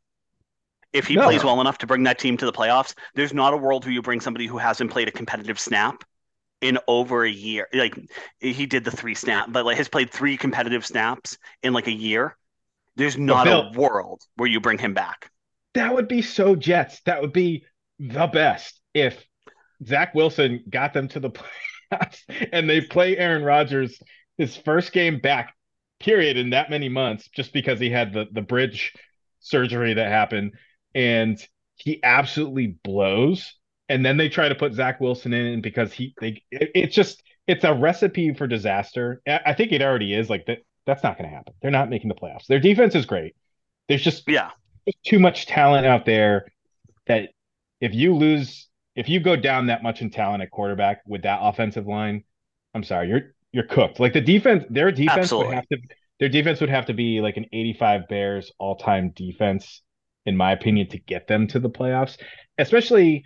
[0.94, 1.24] If he No.
[1.24, 3.92] plays well enough to bring that team to the playoffs, there's not a world where
[3.92, 6.02] you bring somebody who hasn't played a competitive snap
[6.60, 7.68] in over a year.
[7.72, 7.98] Like
[8.40, 11.92] he did the three snap, but like has played three competitive snaps in like a
[11.92, 12.36] year.
[12.96, 15.30] There's not Bill- a world where you bring him back.
[15.74, 17.00] that would be so Jets.
[17.06, 17.64] That would be
[17.98, 19.24] the best if
[19.86, 21.30] Zach Wilson got them to the
[21.92, 22.20] playoffs
[22.52, 23.98] and they play Aaron Rodgers
[24.38, 25.54] his first game back,
[25.98, 28.94] period, in that many months, just because he had the, the bridge
[29.40, 30.52] surgery that happened.
[30.94, 31.38] And
[31.76, 33.54] he absolutely blows.
[33.90, 37.22] And then they try to put Zach Wilson in because he they it, it's just
[37.46, 39.20] it's a recipe for disaster.
[39.26, 41.52] I think it already is like that that's not going to happen.
[41.60, 42.46] They're not making the playoffs.
[42.46, 43.34] Their defense is great.
[43.88, 44.50] There's just Yeah.
[44.86, 46.46] there's too much talent out there
[47.06, 47.30] that
[47.80, 51.40] if you lose if you go down that much in talent at quarterback with that
[51.42, 52.24] offensive line,
[52.74, 53.98] I'm sorry, you're you're cooked.
[53.98, 55.48] Like the defense, their defense Absolutely.
[55.48, 55.78] would have to
[56.20, 59.82] their defense would have to be like an 85 Bears all-time defense
[60.26, 62.18] in my opinion to get them to the playoffs.
[62.58, 63.24] Especially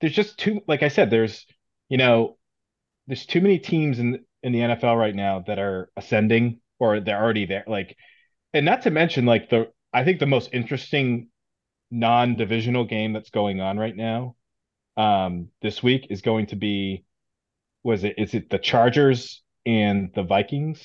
[0.00, 1.46] there's just too like I said there's
[1.88, 2.36] you know
[3.06, 7.22] there's too many teams in in the NFL right now that are ascending or they're
[7.22, 7.96] already there like
[8.54, 11.28] and not to mention like the I think the most interesting
[11.90, 14.36] non-divisional game that's going on right now
[14.96, 17.04] um this week is going to be
[17.84, 20.82] was it is it the Chargers and the Vikings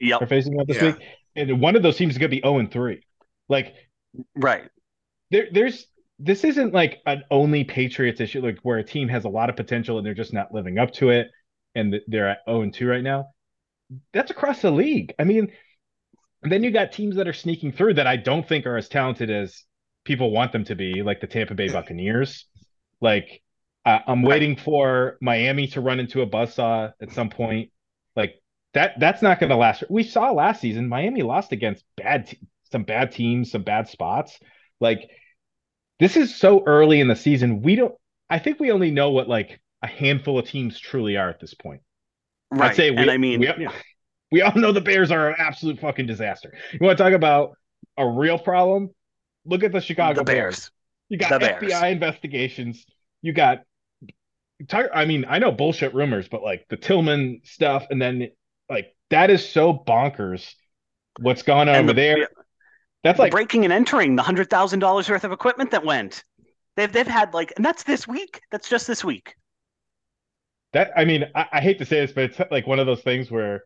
[0.00, 0.82] Yeah, are facing up this Yeah.
[0.82, 1.02] week
[1.36, 3.02] and one of those teams is going to be 0 and 3
[3.48, 3.74] like
[4.34, 4.70] Right.
[5.30, 5.86] there there's
[6.22, 9.56] this isn't like an only Patriots issue like where a team has a lot of
[9.56, 11.28] potential and they're just not living up to it
[11.74, 13.26] and they're at 0 and 2 right now.
[14.12, 15.14] That's across the league.
[15.18, 15.52] I mean
[16.42, 19.30] then you got teams that are sneaking through that I don't think are as talented
[19.30, 19.64] as
[20.04, 22.46] people want them to be like the Tampa Bay Buccaneers.
[23.00, 23.42] Like
[23.84, 27.70] uh, I'm waiting for Miami to run into a buzzsaw at some point.
[28.14, 28.40] Like
[28.74, 29.82] that that's not going to last.
[29.90, 32.38] We saw last season Miami lost against bad te-
[32.70, 34.38] some bad teams some bad spots.
[34.80, 35.08] Like
[36.02, 37.62] this is so early in the season.
[37.62, 37.94] We don't
[38.28, 41.54] I think we only know what like a handful of teams truly are at this
[41.54, 41.80] point.
[42.50, 42.70] Right.
[42.70, 43.68] I'd say we, and I mean, we,
[44.32, 46.52] we all know the Bears are an absolute fucking disaster.
[46.72, 47.56] You want to talk about
[47.96, 48.90] a real problem?
[49.44, 50.72] Look at the Chicago the Bears.
[51.08, 51.72] You got The Bears.
[51.72, 52.84] FBI investigations.
[53.22, 53.60] You got
[54.92, 58.28] I mean, I know bullshit rumors, but like the Tillman stuff, and then
[58.68, 60.52] like that is so bonkers.
[61.20, 62.28] What's going on And over the- there?
[63.04, 66.24] That's like breaking and entering, the hundred thousand dollars worth of equipment that went.
[66.76, 68.40] They've they've had like, and that's this week.
[68.50, 69.34] That's just this week.
[70.72, 70.92] that.
[70.96, 73.30] I mean, I, I hate to say this, but it's like one of those things
[73.30, 73.64] where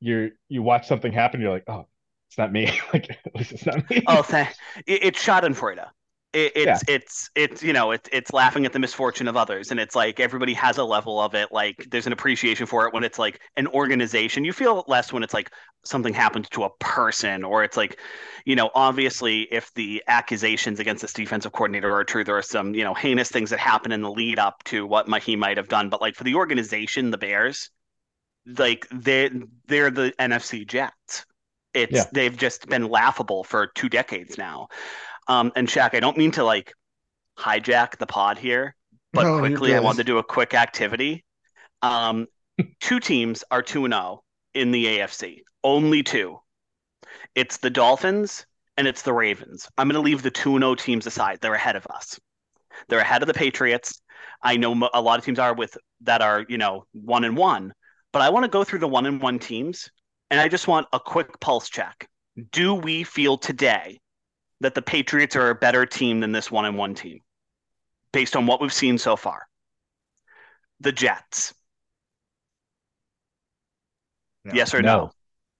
[0.00, 1.86] you're you watch something happen, you're like, oh,
[2.28, 2.66] it's not me.
[2.92, 4.02] like at least it's not me.
[4.06, 4.48] Oh, th-
[4.86, 5.84] it, it's Schadenfreude.
[6.34, 9.80] It, it's it's it's you know it's it's laughing at the misfortune of others, and
[9.80, 11.52] it's like everybody has a level of it.
[11.52, 14.44] Like there's an appreciation for it when it's like an organization.
[14.44, 15.50] You feel less when it's like
[15.84, 18.00] something happens to a person, or it's like,
[18.44, 22.74] you know, obviously if the accusations against this defensive coordinator are true, there are some
[22.74, 25.68] you know heinous things that happen in the lead up to what he might have
[25.68, 25.88] done.
[25.88, 27.70] But like for the organization, the Bears,
[28.58, 29.30] like they
[29.66, 31.24] they're the NFC Jets.
[31.72, 32.04] It's Yeah.
[32.12, 34.68] they've just been laughable for two decades now.
[35.26, 36.72] Um, and Shaq, I don't mean to like
[37.38, 38.74] hijack the pod here,
[39.12, 41.24] but No, quickly, I wanted to do a quick activity.
[41.82, 42.26] Um,
[42.80, 44.22] two teams are 2 0
[44.54, 46.38] in the AFC, only two.
[47.34, 49.68] It's the Dolphins and it's the Ravens.
[49.76, 51.38] I'm going to leave the 2 0 teams aside.
[51.40, 52.18] They're ahead of us.
[52.88, 54.00] They're ahead of the Patriots.
[54.42, 57.72] I know a lot of teams are with that are, you know, 1 and 1,
[58.12, 59.90] but I want to go through the 1 and 1 teams
[60.30, 62.08] and I just want a quick pulse check.
[62.50, 64.00] Do we feel today
[64.64, 67.20] that the Patriots are a better team than this one and one team
[68.12, 69.42] based on what we've seen so far?
[70.80, 71.54] The Jets.
[74.44, 74.52] No.
[74.54, 75.12] Yes or No.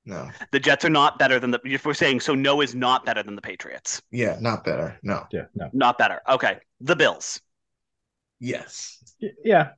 [0.06, 0.24] no?
[0.24, 0.30] No.
[0.52, 1.60] The Jets are not better than the.
[1.64, 4.02] If we're saying so, no is not better than the Patriots.
[4.10, 4.98] Yeah, not better.
[5.02, 5.26] No.
[5.32, 6.20] yeah, no, Not better.
[6.28, 6.58] Okay.
[6.82, 7.40] The Bills.
[8.38, 9.02] Yes.
[9.22, 9.70] Y- yeah,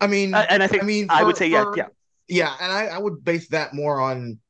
[0.00, 1.86] I mean, Uh, and I think I mean, I would say yeah, for- yeah.
[2.26, 4.40] yeah, and I, I would base that more on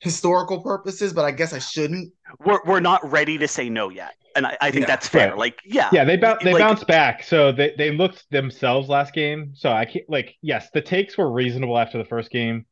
[0.00, 2.12] historical purposes, but I guess I shouldn't.
[2.44, 5.30] We're we're not ready to say no yet, and I, I think Yeah, that's fair.
[5.30, 5.36] right.
[5.36, 6.04] Like yeah, yeah.
[6.04, 9.52] They bou- they like, bounced back, so they they looked themselves last game.
[9.54, 12.66] So I can't like yes, the takes were reasonable after the first game,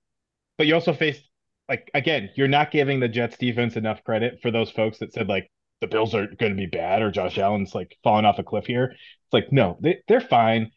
[0.59, 1.23] but you also faced
[1.69, 5.29] like again, you're not giving the Jets defense enough credit for those folks that said
[5.29, 8.43] like the Bills are going to be bad or Josh Allen's like falling off a
[8.45, 8.93] cliff here.
[8.93, 10.73] It's like no, they they're fine.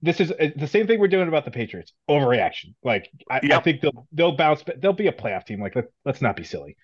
[0.00, 1.92] This is uh, the same thing we're doing about the Patriots.
[2.08, 2.74] Overreaction.
[2.84, 5.60] Like I, I think they'll they'll bounce, but they'll be a playoff team.
[5.60, 6.76] Like let, let's not be silly.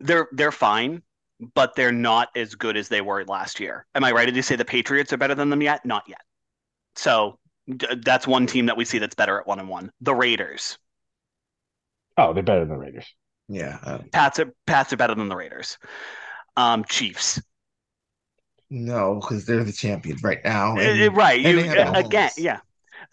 [0.00, 1.02] they're they're fine,
[1.54, 3.86] but they're not as good as they were last year.
[3.94, 5.84] Am I right to say the Patriots are better than them yet?
[5.84, 6.20] Not yet.
[6.96, 7.38] So
[7.76, 9.90] d- that's one team that we see that's better at one and one.
[10.00, 10.78] The Raiders.
[12.16, 13.06] Oh, they're better than the Raiders.
[13.48, 13.78] Yeah.
[13.82, 15.78] uh, Pats are Pats are better than the Raiders.
[16.56, 17.40] Um, Chiefs.
[18.70, 20.76] No, because they're the champions right now.
[20.76, 21.40] Uh, and- right.
[21.40, 22.60] You and they uh, again, yeah.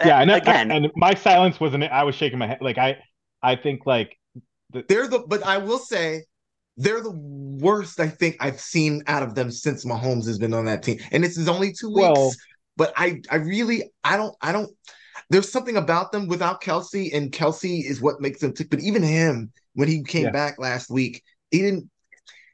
[0.04, 1.84] Yeah, and I- again, and my silence wasn't.
[1.86, 2.60] I was shaking my head.
[2.62, 2.98] Like I,
[3.44, 4.18] I think like
[4.72, 6.24] They're the, but I will say,
[6.78, 10.66] they're the worst I think I've seen out of them since Mahomes has been on
[10.66, 12.00] that team, and this is only two weeks.
[12.02, 12.32] Well-
[12.78, 14.72] but I, I really, I don't, I don't.
[15.30, 18.70] There's something about them without Kelce, and Kelce is what makes them tick.
[18.70, 20.32] But even him, when he came Yeah.
[20.32, 21.90] back last week, he didn't.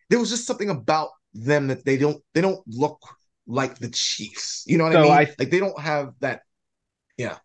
[0.10, 1.10] There was just something about
[1.46, 3.00] them that they don't, they don't look
[3.48, 4.64] like the Chiefs.
[4.68, 5.12] You know what I mean?
[5.12, 6.42] I- like they don't have that.
[7.18, 7.38] Yeah,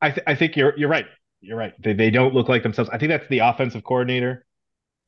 [0.00, 1.06] I, th- I think you're you're right.
[1.40, 1.74] You're right.
[1.82, 2.90] They they don't look like themselves.
[2.92, 4.44] I think that's the offensive coordinator.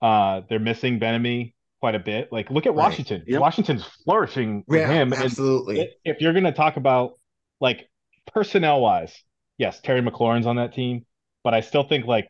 [0.02, 2.30] Uh, they're missing Bieniemy quite a bit.
[2.32, 2.84] Like look at Right.
[2.84, 3.24] Washington.
[3.26, 3.40] Yep.
[3.40, 5.12] Washington's flourishing with Yeah, him.
[5.12, 5.82] Absolutely.
[5.82, 7.18] i- if you're gonna talk about
[7.60, 7.88] like
[8.32, 9.14] personnel wise,
[9.58, 11.04] yes, Terry McLaurin's on that team,
[11.42, 12.28] but I still think like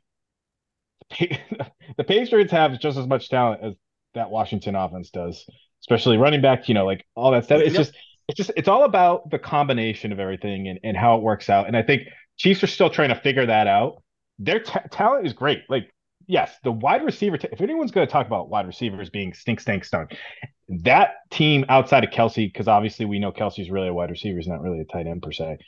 [1.18, 3.74] the Patriots have just as much talent as
[4.14, 5.44] that Washington offense does,
[5.82, 6.68] especially running back.
[6.68, 7.60] You know, like all that stuff.
[7.60, 7.86] It's Yep.
[7.86, 7.96] just
[8.28, 11.66] it's just it's all about the combination of everything and, and how it works out.
[11.66, 12.02] And I think
[12.36, 14.02] Chiefs are still trying to figure that out.
[14.38, 15.62] Their ta talent is great.
[15.68, 15.92] Like
[16.26, 17.38] yes, the wide receiver.
[17.38, 20.16] T- if anyone's going to talk about wide receivers being stink, stink, stunk,
[20.68, 24.48] that team outside of Kelce, because obviously we know Kelce's really a wide receiver, he's
[24.48, 25.58] not really a tight end per se.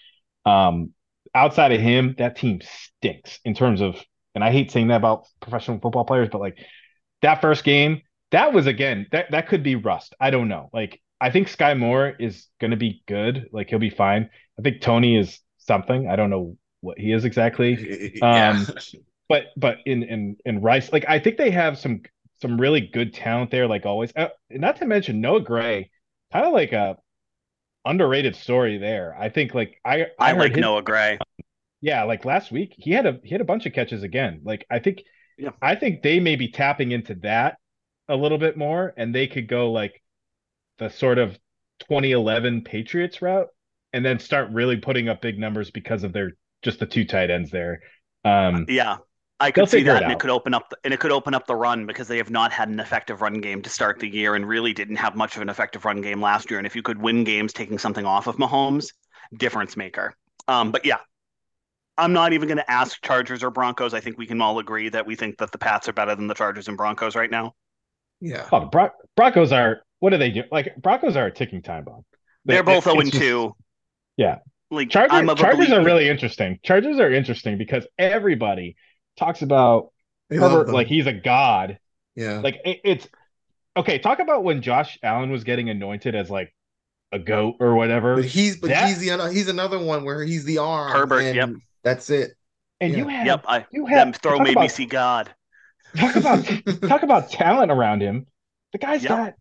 [0.45, 0.93] Um,
[1.35, 3.97] outside of him, that team stinks in terms of,
[4.35, 6.59] and I hate saying that about professional football players, but like
[7.23, 10.15] that first game, that was again that that could be rust.
[10.21, 10.71] I don't know.
[10.73, 13.49] Like I think Skyy Moore is going to be good.
[13.53, 14.31] Like he'll be fine.
[14.59, 16.09] I think Toney is something.
[16.09, 18.13] I don't know what he is exactly.
[18.23, 18.65] yeah.
[19.29, 22.03] But but in in in Rice, like I think they have some
[22.41, 24.13] some really good talent there, like always.
[24.17, 25.91] Uh, not to mention Noah Gray,
[26.33, 26.97] kind of like a
[27.85, 29.17] underrated story there.
[29.19, 31.19] I think like I I, heard like his- Noah Gray.
[31.81, 34.41] yeah, like last week he had a he had a bunch of catches again.
[34.45, 35.03] Like I think
[35.37, 35.51] Yeah.
[35.63, 37.59] I think they may be tapping into that
[38.09, 40.03] a little bit more, and they could go like
[40.79, 41.39] the sort of
[41.81, 43.49] 2011 Patriots route,
[43.93, 46.33] and then start really putting up big numbers because of their
[46.63, 47.81] just the two tight ends there.
[48.25, 48.99] Um, Yeah.
[49.41, 51.33] I could see that, it and it could open up, the, and it could open
[51.33, 54.09] up the run because they have not had an effective run game to start the
[54.09, 56.59] year, and really didn't have much of an effective run game last year.
[56.59, 58.93] And if you could win games taking something off of Mahomes,
[59.37, 60.17] difference maker.
[60.49, 60.99] Um, but yeah,
[61.97, 63.95] I'm not even going to ask Chargers or Broncos.
[63.95, 66.27] I think we can all agree that we think that the Pats are better than
[66.27, 67.55] the Chargers and Broncos right now.
[68.21, 68.49] Yeah.
[68.53, 70.45] Oh, the Bron- Broncos are what do they do?
[70.51, 72.05] Like Broncos are a ticking time bomb.
[72.45, 73.55] They- They're both it- 0 it's 2.
[74.17, 74.39] Yeah.
[74.71, 76.59] Like Chargers, I'm of a Chargers are really interesting.
[76.63, 78.77] Chargers are interesting because everybody
[79.19, 79.93] talks about
[80.29, 81.79] They Herbert like he's a god.
[82.15, 82.41] yeah.
[82.41, 83.09] Like it, it's
[83.77, 83.99] okay.
[83.99, 86.55] Talk about when Josh Allen was getting anointed as like
[87.13, 90.23] a goat or whatever, but he's but that- he's the other he's another one where
[90.23, 90.93] he's the arm.
[90.93, 91.51] Herbert, and yep.
[91.83, 92.33] That's it.
[92.81, 92.99] and yeah.
[92.99, 95.35] you have Yep, I you have throw talk made about, me see God.
[95.97, 96.45] Talk about
[96.89, 98.27] talk about talent around him.
[98.73, 99.09] The guy's Yep.
[99.09, 99.35] got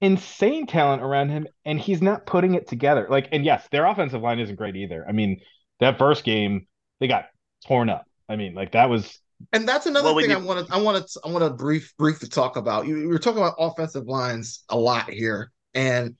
[0.00, 3.06] insane talent around him, and he's not putting it together.
[3.08, 5.04] Like, and yes, their offensive line isn't great either.
[5.08, 5.40] I mean,
[5.80, 6.66] that first game
[7.00, 7.26] they got
[7.66, 8.04] torn up.
[8.28, 9.18] I mean, like that was
[9.52, 11.44] And that's another Well, when thing you- I want to I want to I want
[11.44, 12.86] to brief brief to talk about.
[12.86, 16.14] You, we were talking about offensive lines a lot here, and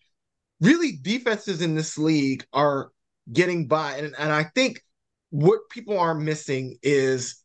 [0.61, 2.91] really defenses in this league are
[3.32, 4.82] getting by, and and I think
[5.30, 7.43] what people are missing is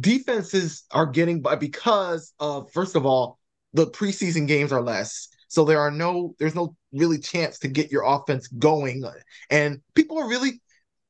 [0.00, 3.38] defenses are getting by because of first of all
[3.72, 7.92] the preseason games are less so there are no there's no really chance to get
[7.92, 9.04] your offense going
[9.50, 10.60] and people are really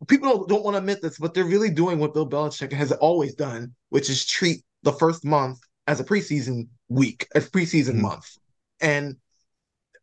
[0.08, 2.92] people don't, don't want to admit this but they're really doing what bill belichick has
[2.92, 8.02] always done which is treat the first month as a preseason week as preseason Mhm.
[8.02, 8.30] month
[8.80, 9.16] and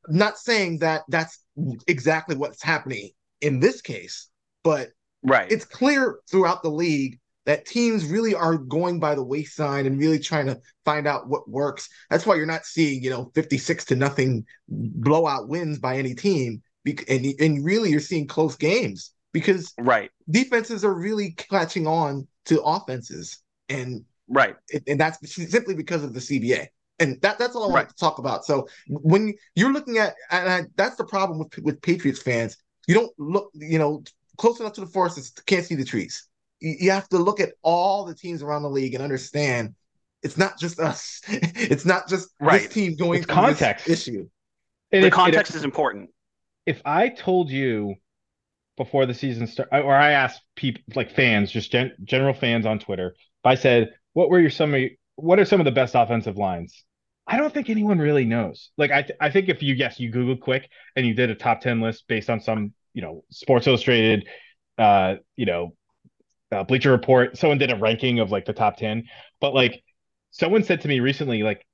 [0.07, 1.39] not saying that that's
[1.87, 3.11] exactly what's happening
[3.41, 4.29] in this case
[4.63, 4.89] but
[5.25, 5.49] Right.
[5.49, 10.19] it's clear throughout the league that teams really are going by the wayside and really
[10.19, 11.89] trying to find out what works.
[12.09, 16.61] That's why you're not seeing, you know, 56 to nothing blowout wins by any team.
[16.85, 20.11] And, and really you're seeing close games because right.
[20.29, 23.39] defenses are really catching on to offenses.
[23.69, 24.55] And Right.
[24.87, 25.19] and that's
[25.51, 26.67] simply because of the CBA.
[26.99, 28.45] And that, that's all I want to talk about.
[28.45, 32.57] So when you're looking at, and I, that's the problem with with Patriots fans.
[32.87, 34.03] You don't look, you know,
[34.37, 36.27] close enough to the forest, can't see the trees.
[36.63, 39.75] You, you have to look at all the teams around the league and understand
[40.23, 41.21] it's not just us.
[41.29, 42.61] It's not just Right.
[42.63, 43.89] this team going It's through this context.
[43.89, 44.19] issue.
[44.19, 46.09] and The if- and if- context is important.
[46.65, 47.95] if I told you
[48.77, 52.79] before the season started, or I asked people like fans, just gen- general fans on
[52.79, 54.73] Twitter, if I said, "What were your some
[55.15, 56.83] what are some of the best offensive lines?"
[57.27, 58.71] I don't think anyone really knows.
[58.77, 61.35] Like I, th- I think if you yes, you Google quick and you did a
[61.35, 64.27] top ten list based on some, you know, Sports Illustrated,
[64.77, 65.75] uh, you know,
[66.53, 69.03] uh, Bleacher Report, someone did a ranking of like the top ten,
[69.41, 69.83] but like
[70.31, 71.65] someone said to me recently, like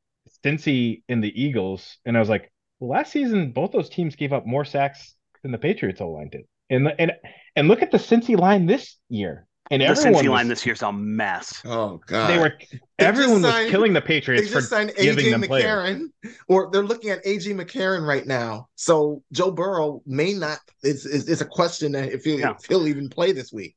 [0.44, 4.34] Cincy and the Eagles, and I was like, well, last season both those teams gave
[4.34, 7.12] up more sacks than the Patriots O line did, and and
[7.56, 10.66] and look at the Cincy line this year, and The everyone Cincy was, line this
[10.66, 11.62] year's a mess.
[11.66, 12.30] Oh God.
[12.30, 15.42] they were just everyone was killing the they Patriots for just signed giving AJ them
[15.42, 16.02] players.
[16.48, 18.68] Or they're looking at AJ McCarron right now.
[18.76, 20.60] So Joe Burrow may not.
[20.84, 22.56] It's it's, it's a question that if, he, Yeah.
[22.60, 23.76] if he'll even play this week.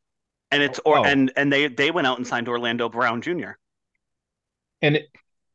[0.53, 1.05] And it's or Oh.
[1.05, 3.53] and and they they went out and signed Orlando Brown Jr.
[4.82, 5.09] And it-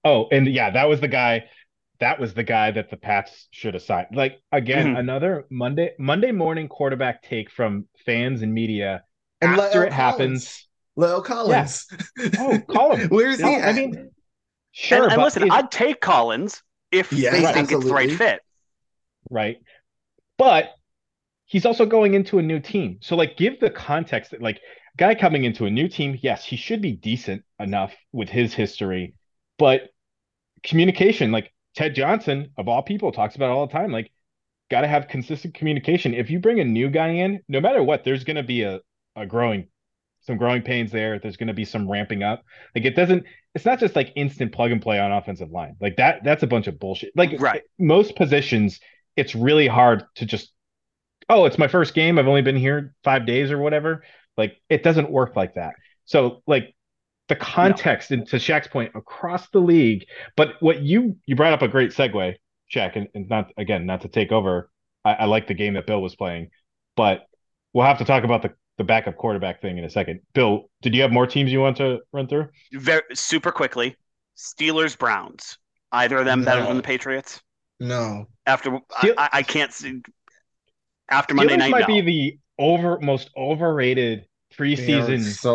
[0.03, 1.45] oh, and yeah, that was the guy.
[1.99, 4.07] That was the guy that the Pats should have signed.
[4.13, 4.99] Like again, Mhm.
[4.99, 9.03] another Monday Monday morning quarterback take from fans and media
[9.41, 10.67] And after La'el it happens.
[10.95, 11.85] Leo Collins.
[12.39, 13.07] Oh, Collins.
[13.11, 13.55] Where's No, he?
[13.55, 14.09] I mean,
[14.71, 18.11] sure, and, and listen, is- I'd take Collins if Yes, they think it's the right
[18.11, 18.41] fit.
[19.29, 19.57] right?
[20.39, 20.73] But
[21.45, 22.97] he's also going into a new team.
[23.01, 24.59] So like give the context that like
[24.97, 29.13] guy coming into a new team, yes, he should be decent enough with his history,
[29.57, 29.89] but
[30.63, 34.11] communication, like Ted Johnson of all people talks about all the time, like
[34.69, 36.13] got to have consistent communication.
[36.13, 38.81] If you bring a new guy in, no matter what, there's going to be a
[39.15, 39.67] a growing
[40.21, 41.19] some growing pains there.
[41.19, 42.43] There's going to be some ramping up.
[42.75, 43.23] Like it doesn't
[43.55, 45.75] it's not just like instant plug and play on offensive line.
[45.79, 47.13] Like that that's a bunch of bullshit.
[47.15, 47.61] Like Right.
[47.61, 48.79] Eh, most positions
[49.17, 50.53] it's really hard to just
[51.27, 54.03] oh it's my first game i've only been here five days or whatever
[54.37, 55.73] like it doesn't work like that
[56.05, 56.73] so like
[57.27, 61.61] the context and to Shaq's point across the league but what you you brought up
[61.61, 62.35] a great segue
[62.73, 64.69] Shaq and, and not again not to take over
[65.03, 66.49] I, I like the game that bill was playing
[66.95, 67.27] but
[67.73, 70.93] we'll have to talk about the the backup quarterback thing in a second bill did
[70.93, 73.95] you have more teams you want to run through Very super quickly.
[74.37, 75.57] Steelers Browns.
[75.91, 77.41] Either of them better than the Patriots?
[77.79, 78.27] no.
[78.45, 80.01] After Steel- I, I can't see
[81.09, 81.71] after Monday Steelers night.
[81.71, 81.87] might no.
[81.87, 84.25] be the over most overrated
[84.75, 85.51] They are preseason so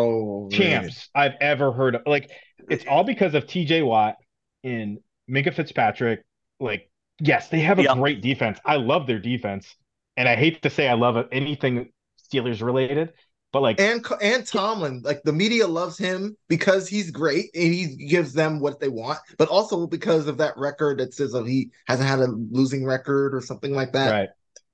[0.49, 2.03] champs I've ever heard of.
[2.05, 2.31] Like
[2.69, 4.17] it's all because of TJ Watt
[4.63, 4.99] and
[5.29, 6.23] Minkah Fitzpatrick.
[6.59, 6.89] Like,
[7.19, 7.95] yes, they have a Yeah.
[7.95, 8.59] great defense.
[8.65, 9.75] I love their defense.
[10.17, 11.91] And I hate to say I love anything
[12.31, 13.13] Steelers related,
[13.51, 17.95] but like And and Tomlin, like the media loves him because he's great and he
[18.07, 21.71] gives them what they want, but also because of that record that says that he
[21.87, 24.09] hasn't had a losing record or something like that.
[24.09, 24.29] right.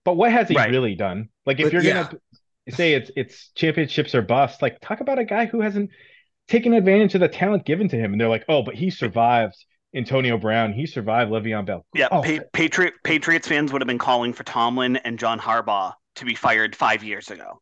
[0.06, 0.70] But what has he Right.
[0.70, 1.30] really done?
[1.46, 2.04] Like if But you're yeah.
[2.04, 2.20] gonna
[2.70, 4.62] say it's it's championships or bust.
[4.62, 5.92] Like talk about a guy who hasn't
[6.48, 9.56] taken advantage of the talent given to him, and they're like, oh, but he survived
[9.96, 10.74] Antonio Brown.
[10.74, 11.86] He survived Le'Veon Bell.
[11.94, 15.94] Yeah, oh, pa- Patriot Patriots fans would have been calling for Tomlin and John Harbaugh
[16.16, 17.62] to be fired five years ago.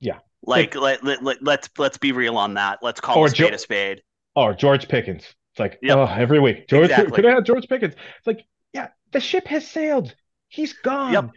[0.00, 2.80] Yeah, like, let, let, let, let's let's be real on that.
[2.82, 4.02] Let's call Or a spade Jo- a spade.
[4.36, 5.22] or George Pickens.
[5.52, 5.96] It's like Yep.
[5.96, 7.12] oh, every week George Exactly.
[7.14, 7.94] could have had George Pickens.
[7.94, 10.14] It's like yeah, the ship has sailed.
[10.54, 11.12] He's gone.
[11.12, 11.30] Yep.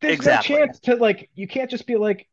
[0.00, 0.54] There's Exactly.
[0.56, 1.30] no chance to like.
[1.34, 2.28] You can't just be like,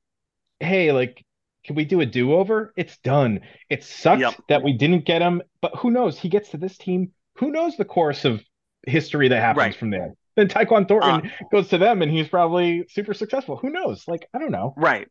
[0.59, 1.23] hey, like.
[1.63, 2.73] Can we do a do-over?
[2.77, 3.39] It's done.
[3.71, 4.35] It sucked Yep.
[4.49, 6.19] that we didn't get him, but who knows?
[6.19, 7.11] He gets to this team.
[7.39, 8.43] Who knows the course of
[8.85, 9.75] history that happens Right.
[9.75, 10.13] from there?
[10.35, 13.55] Then Tyquan Thornton goes to them, and he's probably super successful.
[13.57, 14.07] Who knows?
[14.07, 14.75] Like I don't know.
[14.77, 15.07] Right.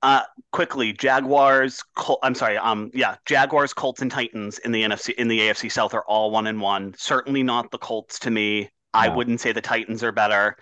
[0.00, 1.82] Uh, quickly, Jaguars.
[1.94, 2.56] Col- I'm sorry.
[2.56, 6.30] Um, yeah, Jaguars, Colts, and Titans in the NFC in the AFC South are all
[6.30, 6.94] one and one.
[6.96, 8.70] Certainly not the Colts to me.
[8.98, 10.56] I wouldn't say the Titans are better.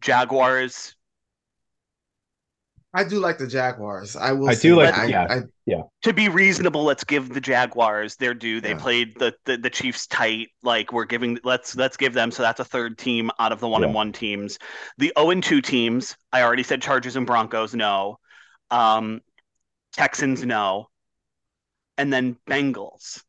[0.00, 0.94] Jaguars.
[2.92, 4.16] I do like the Jaguars.
[4.16, 4.48] I will.
[4.48, 4.98] I say do like- that.
[5.00, 5.78] I, yeah.
[5.78, 8.60] I, To be reasonable, let's give the Jaguars their due.
[8.60, 8.78] They Yeah.
[8.78, 10.48] played the, the the Chiefs tight.
[10.64, 11.38] Like we're giving.
[11.44, 12.32] Let's let's give them.
[12.32, 14.58] So that's a third team out of the one and one teams.
[14.98, 16.16] The zero and two teams.
[16.32, 17.74] I already said Chargers and Broncos.
[17.74, 18.18] No.
[18.72, 19.20] Um,
[19.92, 20.44] Texans.
[20.44, 20.88] No.
[21.96, 23.22] And then Bengals.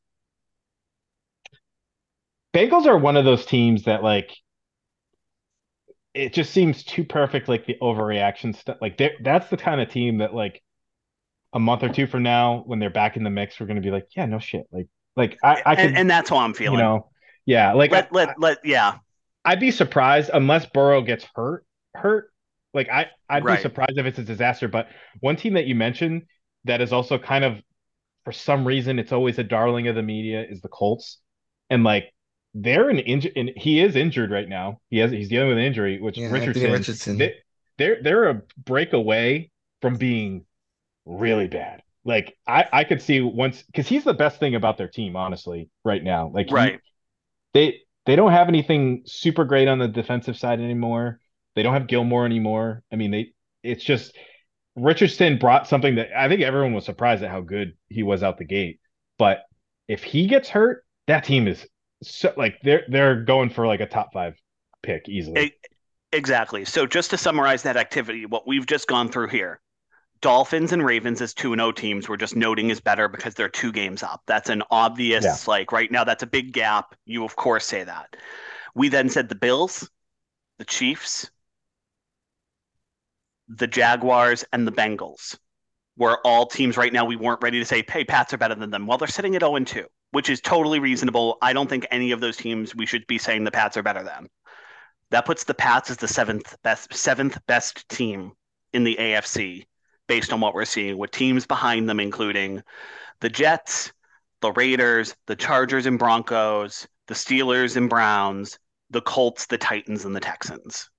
[2.53, 4.31] Bengals are one of those teams that like
[6.13, 8.77] it just seems too perfect, like the overreaction stuff.
[8.81, 10.61] Like that's the kind of team that like
[11.53, 13.91] a month or two from now, when they're back in the mix, we're gonna be
[13.91, 14.67] like, yeah, no shit.
[14.71, 17.09] Like like I I and, could and that's how I'm feeling you know
[17.45, 18.97] yeah like let I, let let yeah.
[19.43, 22.31] I'd be surprised unless Burrow gets hurt hurt.
[22.73, 23.47] Like I I'd Right.
[23.47, 24.67] be surprised if it's a disaster.
[24.67, 24.87] But
[25.19, 26.23] one team that you mentioned
[26.65, 27.61] that is also kind of
[28.25, 31.19] for some reason it's always a darling of the media is the Colts.
[31.69, 32.13] And like
[32.53, 34.81] they're an injured and he is injured right now.
[34.89, 37.17] He has he's dealing with an injury, which Yeah, Richardson, Richardson.
[37.17, 37.35] They,
[37.77, 39.49] they're they're a breakaway
[39.81, 40.45] from being
[41.05, 41.83] really bad.
[42.05, 45.69] Like I I could see once because he's the best thing about their team, honestly,
[45.85, 46.29] right now.
[46.33, 46.79] Like he- Right.
[47.53, 51.19] they they don't have anything super great on the defensive side anymore.
[51.55, 52.83] They don't have Gilmore anymore.
[52.91, 53.33] I mean, they
[53.63, 54.17] it's just
[54.75, 58.37] Richardson brought something that I think everyone was surprised at how good he was out
[58.37, 58.79] the gate.
[59.17, 59.43] But
[59.87, 61.67] if he gets hurt, that team is
[62.01, 64.35] so like they're they're going for like a top five
[64.83, 65.53] pick easily.
[66.13, 66.65] Exactly.
[66.65, 69.61] So just to summarize that activity, what we've just gone through here,
[70.21, 73.49] Dolphins and Ravens as two and O teams, we're just noting is better because they're
[73.49, 74.21] two games up.
[74.27, 75.37] That's an obvious, Yeah.
[75.47, 76.95] like right now, that's a big gap.
[77.05, 78.15] You of course say that.
[78.75, 79.89] We then said the Bills,
[80.57, 81.31] the Chiefs,
[83.47, 85.37] the Jaguars, and the Bengals
[85.97, 88.69] were all teams right now we weren't ready to say, hey, Pats are better than
[88.71, 88.87] them.
[88.87, 91.37] Well, they're sitting at 0 and 2, which is totally reasonable.
[91.41, 94.03] I don't think any of those teams we should be saying the Pats are better
[94.03, 94.27] than.
[95.09, 98.31] That puts the Pats as the seventh best seventh best team
[98.73, 99.65] in the AFC
[100.07, 102.61] based on what we're seeing, with teams behind them including
[103.21, 103.91] the Jets,
[104.41, 108.57] the Raiders, the Chargers and Broncos, the Steelers and Browns,
[108.89, 110.89] the Colts, the Titans, and the Texans.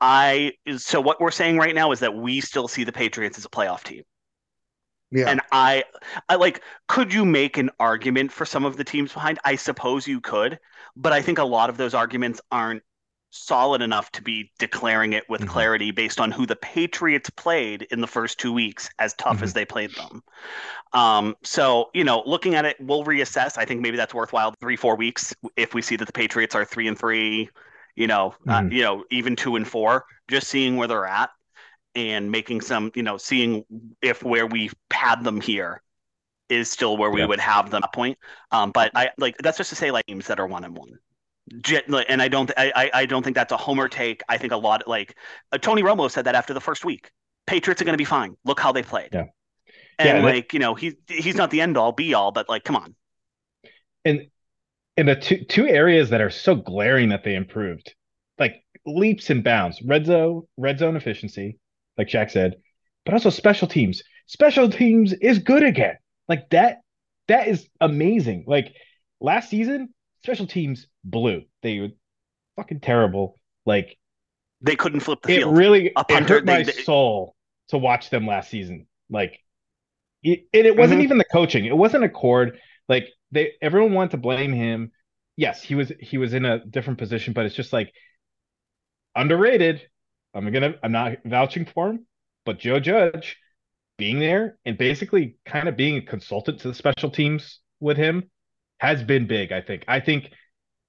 [0.00, 3.44] I so what we're saying right now is that we still see the Patriots as
[3.44, 4.02] a playoff team.
[5.10, 5.30] Yeah.
[5.30, 5.84] And I
[6.28, 9.38] I like could you make an argument for some of the teams behind?
[9.44, 10.58] I suppose you could,
[10.96, 12.82] but I think a lot of those arguments aren't
[13.30, 15.46] solid enough to be declaring it with Mhm.
[15.46, 19.52] clarity based on who the Patriots played in the first two weeks, as tough as
[19.54, 20.22] they played them.
[20.92, 23.58] Um, so you know, looking at it, we'll reassess.
[23.58, 26.64] I think maybe that's worthwhile three, four weeks if we see that the Patriots are
[26.64, 27.50] three and three,
[27.96, 28.70] you know, uh, Mhm.
[28.70, 31.30] you know, even two and four, just seeing where they're at
[31.94, 33.64] and making some, you know, seeing
[34.02, 35.82] if where we had them here
[36.48, 37.26] is still where we Yeah.
[37.26, 38.18] would have them at that point.
[38.50, 40.98] Um, but I like that's just to say like teams that are one and one.
[42.08, 44.22] And I don't, I, I don't think that's a homer take.
[44.28, 45.16] I think a lot like
[45.52, 47.10] uh, Tony Romo said that after the first week.
[47.46, 48.36] Patriots are going to be fine.
[48.46, 49.10] Look how they played.
[49.12, 49.24] Yeah.
[49.98, 52.48] And Yeah, that- like you know, he's he's not the end all be all, but
[52.48, 52.94] like, come on.
[54.06, 54.28] And
[54.96, 57.94] in the two two areas that are so glaring that they improved,
[58.38, 59.82] like leaps and bounds.
[59.82, 61.58] Red zone, red zone efficiency,
[61.98, 62.56] like Shaq said,
[63.04, 64.02] but also special teams.
[64.26, 65.96] Special teams is good again.
[66.28, 66.78] Like that,
[67.28, 68.44] that is amazing.
[68.46, 68.74] Like
[69.20, 69.92] last season,
[70.22, 71.42] special teams blew.
[71.62, 71.88] They were
[72.56, 73.38] fucking terrible.
[73.66, 73.96] Like
[74.62, 75.56] They couldn't flip the it field.
[75.56, 77.34] really A it punter, hurt my they- they- soul
[77.68, 78.86] to watch them last season.
[79.10, 79.38] Like
[80.22, 81.04] it, and it wasn't Mhm.
[81.04, 81.66] even the coaching.
[81.66, 82.58] It wasn't a cord.
[82.88, 84.92] Like they everyone wanted to blame him.
[85.36, 87.92] Yes, he was he was in a different position, but it's just like
[89.14, 89.82] underrated.
[90.34, 92.06] I'm gonna I'm not vouching for him,
[92.44, 93.36] but Joe Judge
[93.96, 98.30] being there and basically kind of being a consultant to the special teams with him
[98.78, 99.84] has been big, I think.
[99.86, 100.30] I think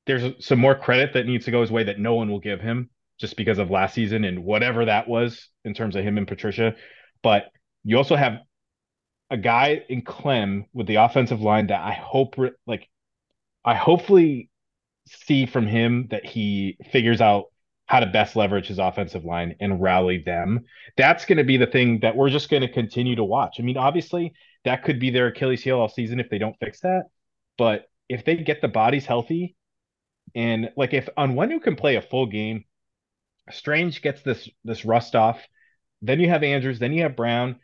[0.08, 2.62] there's some more credit that needs to go his way that no one will give
[2.62, 2.90] him
[3.20, 6.76] just because of last season and whatever that was in terms of him and Patricia.
[7.24, 7.46] But
[7.84, 8.40] you also have
[9.30, 12.36] a guy in Klemm with the offensive line that I hope
[12.68, 12.88] like
[13.64, 14.50] I hopefully
[15.08, 17.46] see from him that he figures out
[17.88, 20.66] how to best leverage his offensive line and rally them.
[20.98, 23.58] That's going to be the thing that we're just going to continue to watch.
[23.60, 24.34] I mean, obviously,
[24.64, 27.04] that could be their Achilles heel all season if they don't fix that.
[27.58, 29.56] But if they get the bodies healthy,
[30.34, 32.66] and like if Onwenu who can play a full game,
[33.52, 35.40] Strange gets this this rust off.
[36.02, 36.80] Then you have Andrews.
[36.80, 37.58] Then you have Brown.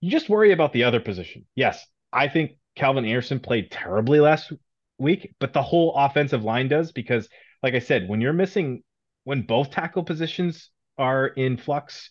[0.00, 1.46] You just worry about the other position.
[1.54, 4.52] Yes, I think Calvin Anderson played terribly last
[4.98, 7.28] week, but the whole offensive line does because,
[7.62, 8.82] like I said, when you're missing
[9.24, 12.10] when both tackle positions are in flux,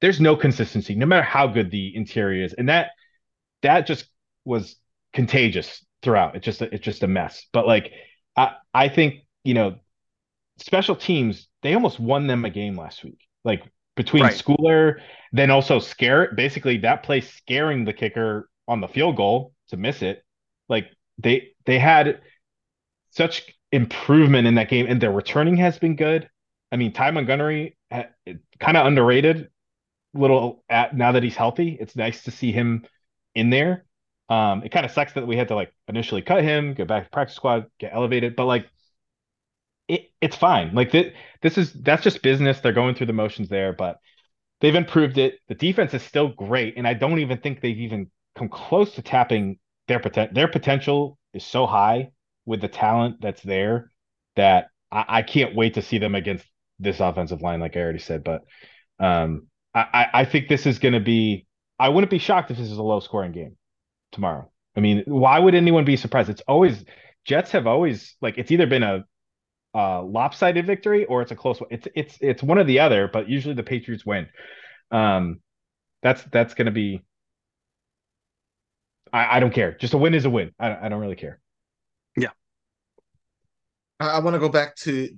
[0.00, 2.90] there's no consistency, no matter how good the interior is, and that
[3.62, 4.06] that just
[4.44, 4.76] was
[5.12, 6.36] contagious throughout.
[6.36, 7.46] It's just it's just a mess.
[7.52, 7.92] But like
[8.36, 9.76] I I think you know
[10.58, 13.18] special teams they almost won them a game last week.
[13.44, 13.62] Like
[13.96, 14.34] between right.
[14.34, 15.00] Schooler,
[15.32, 20.02] then also scare basically that play scaring the kicker on the field goal to miss
[20.02, 20.24] it.
[20.68, 20.88] Like
[21.18, 22.20] they they had
[23.10, 26.28] such improvement in that game, and their returning has been good.
[26.74, 29.48] I mean, Ty Montgomery, kind of underrated.
[30.12, 32.84] Little at now that he's healthy, it's nice to see him
[33.32, 33.84] in there.
[34.28, 37.04] Um, it kind of sucks that we had to like initially cut him, get back
[37.04, 38.66] to practice squad, get elevated, but like
[39.86, 40.74] it, it's fine.
[40.74, 42.58] Like th- this is that's just business.
[42.58, 43.98] They're going through the motions there, but
[44.60, 45.38] they've improved it.
[45.46, 49.02] The defense is still great, and I don't even think they've even come close to
[49.02, 50.34] tapping their potential.
[50.34, 52.10] Their potential is so high
[52.46, 53.92] with the talent that's there
[54.34, 56.46] that I, I can't wait to see them against
[56.78, 58.24] this offensive line, like I already said.
[58.24, 58.42] But
[58.98, 61.46] um, I, I think this is going to be.
[61.78, 63.56] I wouldn't be shocked if this is a low scoring game
[64.12, 64.50] tomorrow.
[64.76, 66.30] I mean, why would anyone be surprised?
[66.30, 66.84] It's always
[67.24, 69.04] Jets have always like it's either been a,
[69.74, 71.68] a lopsided victory or it's a close one.
[71.70, 74.28] It's it's it's one or the other, but usually the Patriots win.
[74.90, 75.40] Um,
[76.02, 77.02] that's that's going to be.
[79.12, 79.76] I, I don't care.
[79.76, 80.52] Just a win is a win.
[80.58, 81.40] I, I don't really care.
[82.16, 82.30] Yeah.
[84.00, 85.08] I, I want to go back to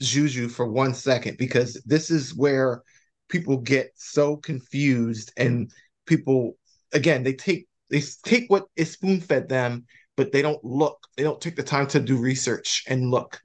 [0.00, 2.82] Juju for one second because this is where
[3.28, 5.70] people get so confused and
[6.06, 6.56] people
[6.92, 9.84] again they take they take what is spoon fed them
[10.16, 13.40] but they don't look they don't take the time to do research and look.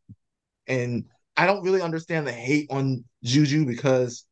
[0.67, 1.05] And
[1.37, 4.25] i don't really understand the hate on juju because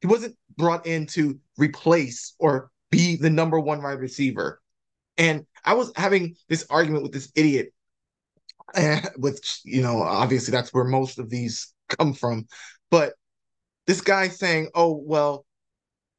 [0.00, 4.60] he wasn't brought in to replace or be the number one wide receiver.
[5.18, 7.72] And i was having this argument with this idiot
[9.16, 12.46] which you know obviously that's where most of these come from.
[12.90, 13.14] But
[13.86, 15.44] this guy saying oh well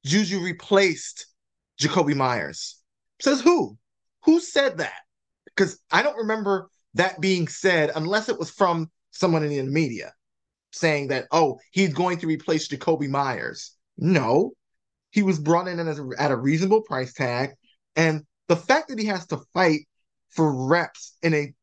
[0.05, 1.27] juju replaced
[1.79, 2.79] jakobi meyers
[3.21, 3.77] says who?
[4.23, 5.01] Who said that?
[5.45, 10.13] Because i don't remember that being said unless it was from someone in the media
[10.71, 14.53] saying that oh he's going to replace jakobi meyers no.
[15.11, 17.51] He was brought in a, at a reasonable price tag.
[17.95, 19.87] And the fact that he has to fight
[20.29, 21.53] for reps in a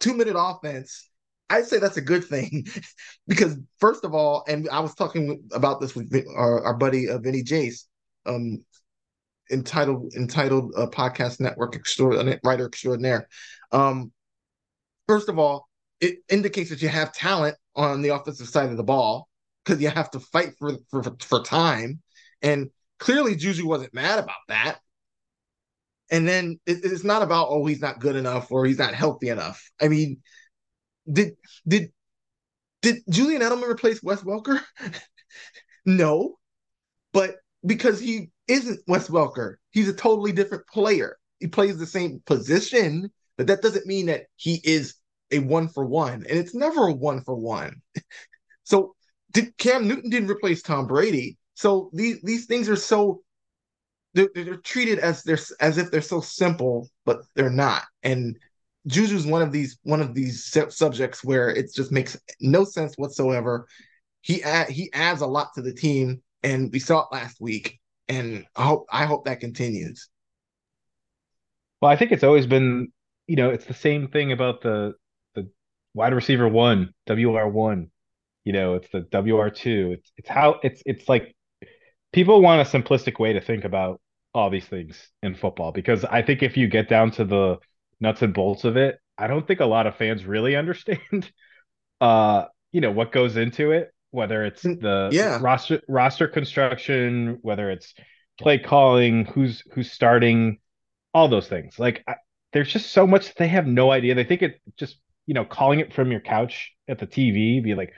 [0.00, 1.08] two minute offense,
[1.50, 2.66] I'd say that's a good thing
[3.26, 7.18] because first of all, and I was talking about this with our, our buddy uh,
[7.18, 7.84] Vinny Jace,
[8.26, 8.64] um,
[9.50, 13.28] entitled entitled uh, podcast network extraordinaire writer extraordinaire.
[13.72, 14.12] Um,
[15.06, 15.68] first of all,
[16.00, 19.28] it indicates that you have talent on the offensive side of the ball
[19.64, 22.02] because you have to fight for for for time,
[22.42, 24.78] and clearly Juju wasn't mad about that.
[26.10, 29.28] And then it, it's not about oh he's not good enough or he's not healthy
[29.28, 29.62] enough.
[29.80, 30.18] I mean,
[31.10, 31.36] did
[31.66, 31.92] did
[32.82, 34.60] did Julian Edelman replace Wes Welker?
[35.86, 36.38] no,
[37.12, 37.36] but
[37.66, 41.18] because he isn't Wes Welker, he's a totally different player.
[41.40, 44.94] He plays the same position, but that doesn't mean that he is
[45.30, 47.82] a one for one, and it's never a one for one.
[48.64, 48.94] so
[49.32, 51.36] did Cam Newton didn't replace Tom Brady.
[51.54, 53.22] So these these things are so
[54.18, 57.84] they're, they're treated as they're as if they're so simple, but they're not.
[58.02, 58.36] And
[58.88, 63.66] Juju's one of these one of these subjects where it just makes no sense whatsoever.
[64.22, 67.78] He add, he adds a lot to the team, and we saw it last week.
[68.08, 70.08] And I hope I hope that continues.
[71.80, 72.88] Well, I think it's always been,
[73.28, 74.94] you know, it's the same thing about the
[75.34, 75.48] the
[75.94, 77.90] wide receiver one, WR one.
[78.44, 79.92] You know, it's the WR two.
[79.92, 81.36] It's it's how it's it's like
[82.12, 84.00] people want a simplistic way to think about
[84.34, 87.58] all these things in football because I think if you get down to the
[88.00, 91.30] nuts and bolts of it, I don't think a lot of fans really understand
[92.00, 95.38] uh you know what goes into it, whether it's mm, the yeah.
[95.40, 97.94] roster roster construction, whether it's
[98.38, 100.58] play calling, who's who's starting,
[101.14, 101.78] all those things.
[101.78, 102.14] Like I,
[102.52, 104.14] there's just so much they have no idea.
[104.14, 107.74] They think it just, you know, calling it from your couch at the TV, be
[107.74, 107.92] like,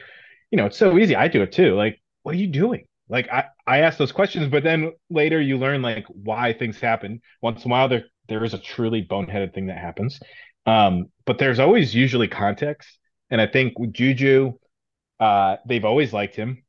[0.51, 1.16] you know, it's so easy.
[1.16, 1.74] I do it too.
[1.74, 2.85] Like what are you doing?
[3.11, 7.20] Like I, I ask those questions, but then later you learn like why things happen.
[7.42, 10.20] Once in a while there there is a truly boneheaded thing that happens.
[10.64, 12.88] Um, but there's always usually context.
[13.28, 14.52] And I think with Juju,
[15.18, 16.62] uh, they've always liked him.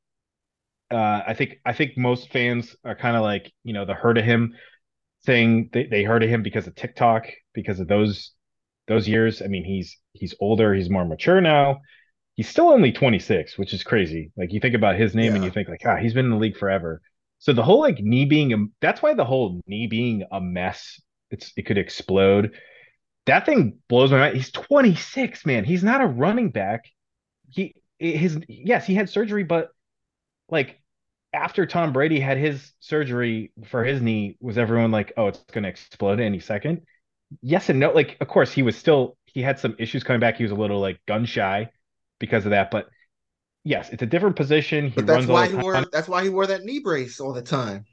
[0.90, 4.18] Uh, I think I think most fans are kind of like, you know, the hurt
[4.18, 4.56] of him
[5.26, 8.32] saying they, they heard of him because of TikTok, because of those
[8.88, 9.42] those years.
[9.42, 11.82] I mean, he's he's older, he's more mature now
[12.36, 14.32] he's still only 26, which is crazy.
[14.38, 15.36] Like you think about his name yeah.
[15.36, 17.02] and you think like, ah, he's been in the league forever.
[17.40, 21.02] So the whole like knee being a, that's why the whole knee being a mess.
[21.30, 22.56] It's it could explode.
[23.26, 24.36] That thing blows my mind.
[24.36, 25.64] He's 26, man.
[25.64, 26.86] He's not a running back.
[27.50, 29.70] He his yes, he had surgery, but
[30.50, 30.82] like
[31.34, 35.70] after Tom Brady had his surgery for his knee, was everyone like, oh, it's gonna
[35.70, 36.82] explode any second?
[37.42, 37.92] Yes and no.
[37.92, 40.36] Like, of course, he was still he had some issues coming back.
[40.36, 41.70] He was a little like gun shy
[42.22, 42.72] because of that.
[42.72, 42.88] But
[43.66, 44.86] yes, it's a different position.
[44.86, 47.42] He but that's why he wore that's why he wore that knee brace all the
[47.42, 47.84] time.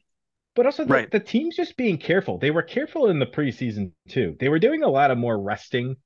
[0.55, 1.11] But also the, right.
[1.11, 2.39] the team's just being careful.
[2.39, 4.37] They were careful in the preseason too.
[4.39, 5.97] They were doing a lot of more resting.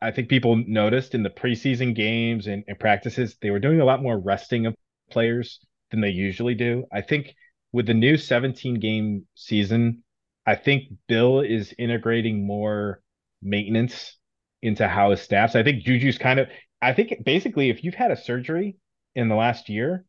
[0.00, 3.84] I think people noticed in the preseason games and, and practices, they were doing a
[3.84, 4.74] lot more resting of
[5.10, 5.58] players
[5.90, 6.84] than they usually do.
[6.92, 7.34] I think
[7.72, 10.04] with the new 17 game season,
[10.46, 13.00] I think Bill is integrating more
[13.40, 14.18] maintenance
[14.60, 15.56] into how his staffs.
[15.56, 16.48] I think Juju's kind of
[16.82, 18.76] I think basically if you've had a surgery
[19.14, 20.04] in the last year,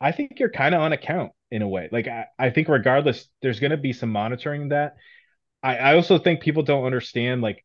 [0.00, 1.88] I think you're kind of on account in a way.
[1.90, 4.96] Like I, I think regardless, there's going to be some monitoring that.
[5.62, 7.64] I, I also think people don't understand like,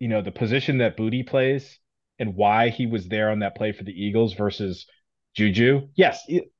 [0.00, 1.78] you know, the position that Boutte plays
[2.18, 4.86] and why he was there on that play for the Eagles versus
[5.34, 5.88] Juju.
[5.94, 6.50] Yes, it,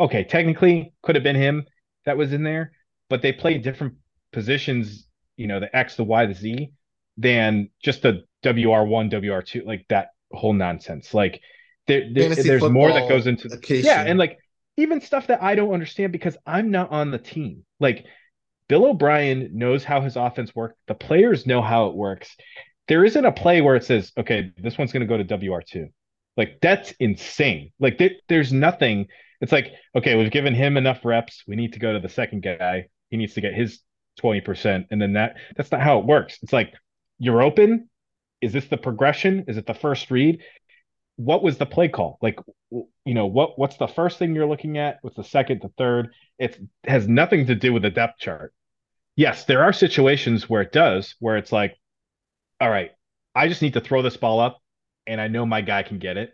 [0.00, 1.66] okay, technically could have been him
[2.06, 2.72] that was in there,
[3.08, 3.94] but they play different
[4.32, 5.06] positions.
[5.36, 6.72] You know, the X, the Y, the Z,
[7.18, 11.14] than just the WR1, WR2, like that whole nonsense.
[11.14, 11.40] Like
[11.86, 14.38] there, there there's more that goes into the case, yeah, and like
[14.76, 17.64] even stuff that I don't understand because I'm not on the team.
[17.80, 18.06] Like
[18.68, 20.78] Bill O'Brien knows how his offense works.
[20.86, 22.34] The players know how it works.
[22.88, 25.88] There isn't a play where it says, okay, this one's going to go to WR2.
[26.36, 27.72] Like that's insane.
[27.78, 29.08] Like there, there's nothing.
[29.40, 31.42] It's like, okay, we've given him enough reps.
[31.46, 32.86] We need to go to the second guy.
[33.10, 33.80] He needs to get his
[34.22, 34.86] 20%.
[34.90, 36.38] And then that that's not how it works.
[36.42, 36.72] It's like
[37.18, 37.88] you're open,
[38.42, 39.44] is this the progression?
[39.48, 40.42] Is it the first read?
[41.16, 42.18] What was the play call?
[42.20, 42.38] Like,
[42.70, 44.98] you know, what what's the first thing you're looking at?
[45.02, 46.08] What's the second, the third?
[46.38, 48.52] It has nothing to do with the depth chart.
[49.14, 51.76] Yes, there are situations where it does, where it's like,
[52.60, 52.90] all right,
[53.34, 54.60] I just need to throw this ball up,
[55.06, 56.30] and I know my guy can get it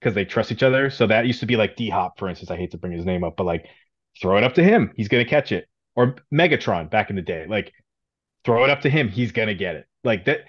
[0.00, 0.90] because they trust each other.
[0.90, 2.50] So that used to be like D Hop, for instance.
[2.50, 3.66] I hate to bring his name up, but like,
[4.20, 5.66] throw it up to him, he's gonna catch it.
[5.94, 7.72] Or Megatron back in the day, like,
[8.44, 9.86] throw it up to him, he's gonna get it.
[10.02, 10.40] Like that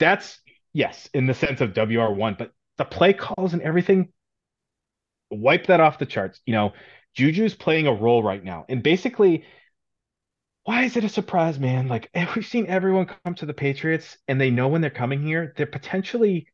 [0.00, 0.40] that's
[0.72, 4.08] yes, in the sense of WR1, but the play calls and everything,
[5.30, 6.40] wipe that off the charts.
[6.46, 6.72] You know,
[7.14, 8.64] Juju's playing a role right now.
[8.68, 9.44] And basically,
[10.64, 11.88] why is it a surprise, man?
[11.88, 15.52] Like we've seen everyone come to the Patriots and they know when they're coming here,
[15.56, 16.48] they're potentially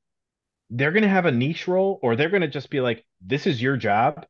[0.68, 3.76] they're gonna have a niche role, or they're gonna just be like, this is your
[3.76, 4.26] job,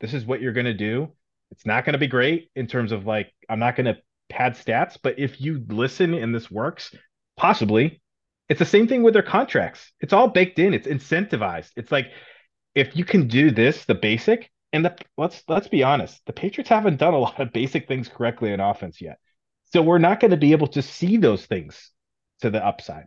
[0.00, 1.12] this is what you're gonna do.
[1.50, 3.98] It's not gonna be great in terms of like, I'm not gonna
[4.30, 6.94] pad stats, but if you listen and this works,
[7.36, 8.00] possibly
[8.48, 9.92] it's the same thing with their contracts.
[10.00, 10.74] It's all baked in.
[10.74, 11.70] It's incentivized.
[11.76, 12.10] It's like
[12.74, 16.68] if you can do this, the basic, and the let's let's be honest, the Patriots
[16.68, 19.18] haven't done a lot of basic things correctly in offense yet.
[19.72, 21.90] So we're not going to be able to see those things
[22.42, 23.06] to the upside.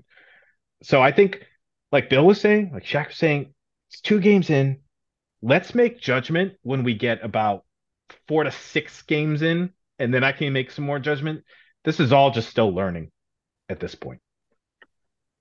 [0.84, 1.46] So I think,
[1.92, 3.54] like Bill was saying, like Shaq was saying,
[3.90, 4.80] it's two games in.
[5.42, 7.64] Let's make judgment when we get about
[8.28, 11.44] four to six games in, and then I can make some more judgment.
[11.84, 13.12] This is all just still learning
[13.70, 14.20] at this point.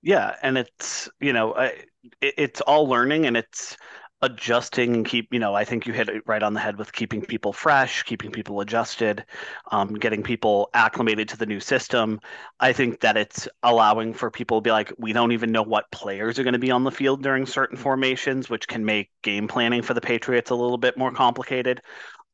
[0.07, 1.89] Yeah, and it's you know it,
[2.21, 3.75] it's all learning and it's
[4.21, 6.93] adjusting and keep you know I think you hit it right on the head with
[6.93, 9.25] keeping people fresh, keeping people adjusted,
[9.73, 12.21] um, getting people acclimated to the new system.
[12.61, 15.91] I think that it's allowing for people to be like we don't even know what
[15.91, 19.45] players are going to be on the field during certain formations, which can make game
[19.49, 21.81] planning for the Patriots a little bit more complicated.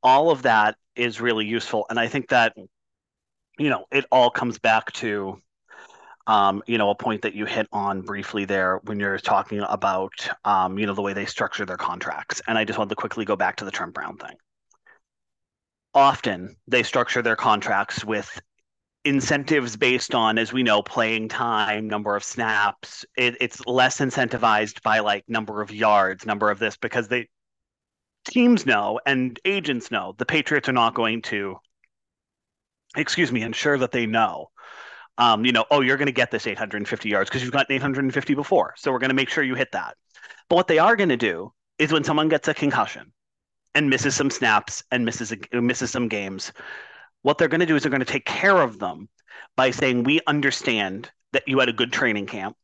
[0.03, 2.53] All of that is really useful, and I think that
[3.57, 5.41] you know it all comes back to
[6.27, 10.13] um, you know, a point that you hit on briefly there when you're talking about,
[10.45, 12.41] um, you know, the way they structure their contracts.
[12.47, 14.35] And I just wanted to quickly go back to the Trent Brown thing.
[15.93, 18.41] Often they structure their contracts with
[19.05, 23.05] incentives based on, as we know, playing time, number of snaps.
[23.17, 27.27] It, it's less incentivized by like number of yards, number of this, because they
[28.25, 31.57] teams know and agents know the Patriots are not going to,
[32.95, 34.49] excuse me, ensure that they know
[35.17, 38.33] um, you know, oh, you're going to get this 850 yards because you've gotten 850
[38.33, 38.73] before.
[38.77, 39.95] So we're going to make sure you hit that.
[40.49, 43.11] But what they are going to do is when someone gets a concussion
[43.75, 46.51] and misses some snaps and misses misses some games,
[47.21, 49.09] what they're going to do is they're going to take care of them
[49.55, 52.55] by saying, "We understand that you had a good training camp.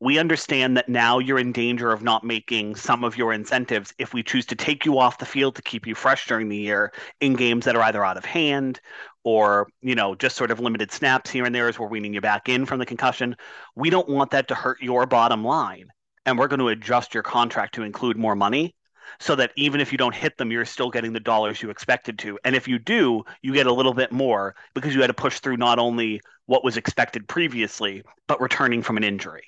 [0.00, 4.14] We understand that now you're in danger of not making some of your incentives if
[4.14, 6.92] we choose to take you off the field to keep you fresh during the year
[7.20, 8.80] in games that are either out of hand
[9.28, 12.20] or, you know, just sort of limited snaps here and there as we're weaning you
[12.22, 13.36] back in from the concussion.
[13.76, 15.88] We don't want that to hurt your bottom line.
[16.24, 18.74] And we're going to adjust your contract to include more money
[19.20, 22.18] so that even if you don't hit them, you're still getting the dollars you expected
[22.20, 22.38] to.
[22.42, 25.40] And if you do, you get a little bit more because you had to push
[25.40, 29.44] through not only what was expected previously, but returning from an injury.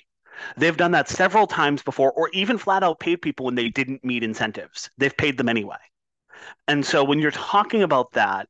[0.57, 4.05] They've done that several times before, or even flat out paid people when they didn't
[4.05, 4.91] meet incentives.
[4.99, 5.77] They've paid them anyway.
[6.67, 8.47] And so when you're talking about that,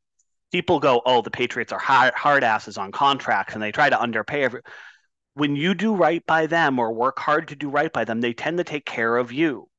[0.52, 3.99] people go, oh, the Patriots are hard, hard asses on contracts and they try to
[3.99, 4.62] underpay every.
[5.34, 8.34] When you do right by them or work hard to do right by them, they
[8.34, 9.70] tend to take care of you.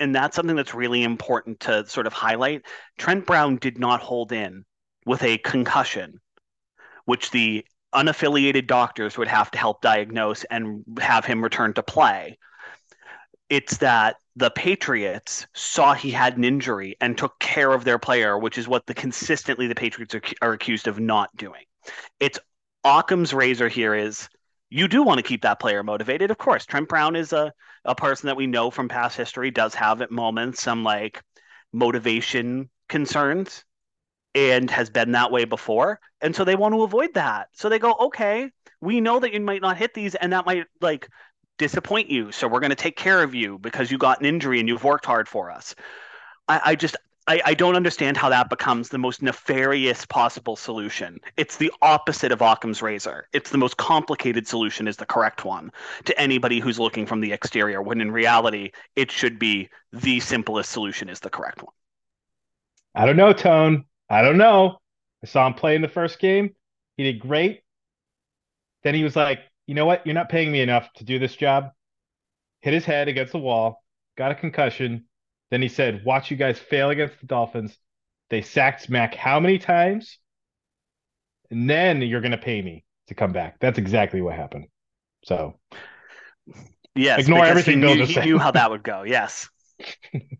[0.00, 2.62] And that's something that's really important to sort of highlight.
[2.98, 4.64] Trent Brown did not hold in
[5.06, 6.20] with a concussion,
[7.04, 12.38] which the unaffiliated doctors would have to help diagnose and have him return to play.
[13.48, 18.38] It's that the Patriots saw he had an injury and took care of their player,
[18.38, 21.64] which is what the consistently the Patriots are, are accused of not doing.
[22.18, 22.38] It's
[22.84, 24.28] Occam's razor here is
[24.70, 26.30] you do want to keep that player motivated.
[26.30, 27.52] Of course, Trent Brown is a,
[27.84, 31.22] a person that we know from past history does have at moments some like
[31.72, 33.64] motivation concerns
[34.34, 36.00] and has been that way before.
[36.22, 37.48] And so they want to avoid that.
[37.52, 40.64] So they go, okay, we know that you might not hit these and that might
[40.80, 41.08] like
[41.62, 42.32] disappoint you.
[42.32, 44.84] So we're going to take care of you because you got an injury and you've
[44.84, 45.74] worked hard for us.
[46.48, 46.96] I, I just,
[47.28, 51.20] I, I, don't understand how that becomes the most nefarious possible solution.
[51.36, 53.28] It's the opposite of Occam's razor.
[53.32, 55.70] It's the most complicated solution is the correct one
[56.04, 60.72] to anybody who's looking from the exterior, when in reality, it should be the simplest
[60.72, 61.74] solution is the correct one.
[62.94, 63.84] I don't know, Tone.
[64.10, 64.78] I don't know.
[65.22, 66.56] I saw him play in the first game.
[66.96, 67.62] He did great.
[68.82, 69.38] Then he was like,
[69.72, 70.06] you know what?
[70.06, 71.70] You're not paying me enough to do this job.
[72.60, 73.82] Hit his head against the wall,
[74.18, 75.06] got a concussion.
[75.50, 77.74] Then he said, watch you guys fail against the Dolphins.
[78.28, 80.18] They sacked Mac how many times?
[81.50, 83.60] And then you're going to pay me to come back.
[83.60, 84.66] That's exactly what happened.
[85.24, 85.58] So,
[86.94, 88.26] yes, ignore everything he Bill knew, he said.
[88.26, 89.04] knew how that would go.
[89.06, 89.48] Yes.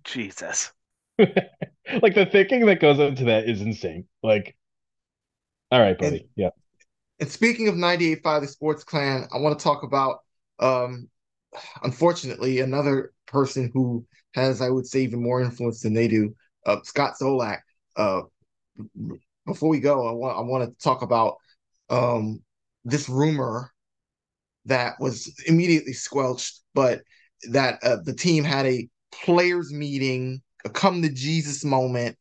[0.05, 0.75] Jesus.
[1.19, 4.05] like the thinking that goes into that is insane.
[4.23, 4.55] Like,
[5.71, 6.19] all right, buddy.
[6.19, 6.51] And- yeah.
[7.23, 10.23] And speaking of 98.5 The Sports Clan, I want to talk about,
[10.59, 11.09] um,
[11.85, 14.05] unfortunately, another person who
[14.35, 16.35] has, I would say, even more influence than they do,
[16.67, 17.61] uh, Scott Zolak.
[17.95, 18.23] Uh,
[19.47, 21.37] before we go, I want I want to talk about
[21.91, 22.43] um,
[22.85, 23.71] this rumor
[24.65, 27.03] that was immediately squelched, but
[27.53, 32.19] that uh, the team had a players meeting, a come to Jesus moment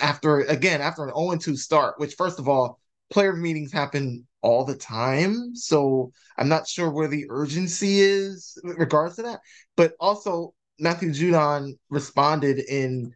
[0.00, 2.79] after again after an 0-2 start, which first of all,
[3.10, 5.54] player meetings happen all the time.
[5.54, 9.40] So I'm not sure where the urgency is in regards to that.
[9.76, 13.12] But also Matthew Judon responded in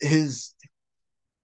[0.00, 0.54] his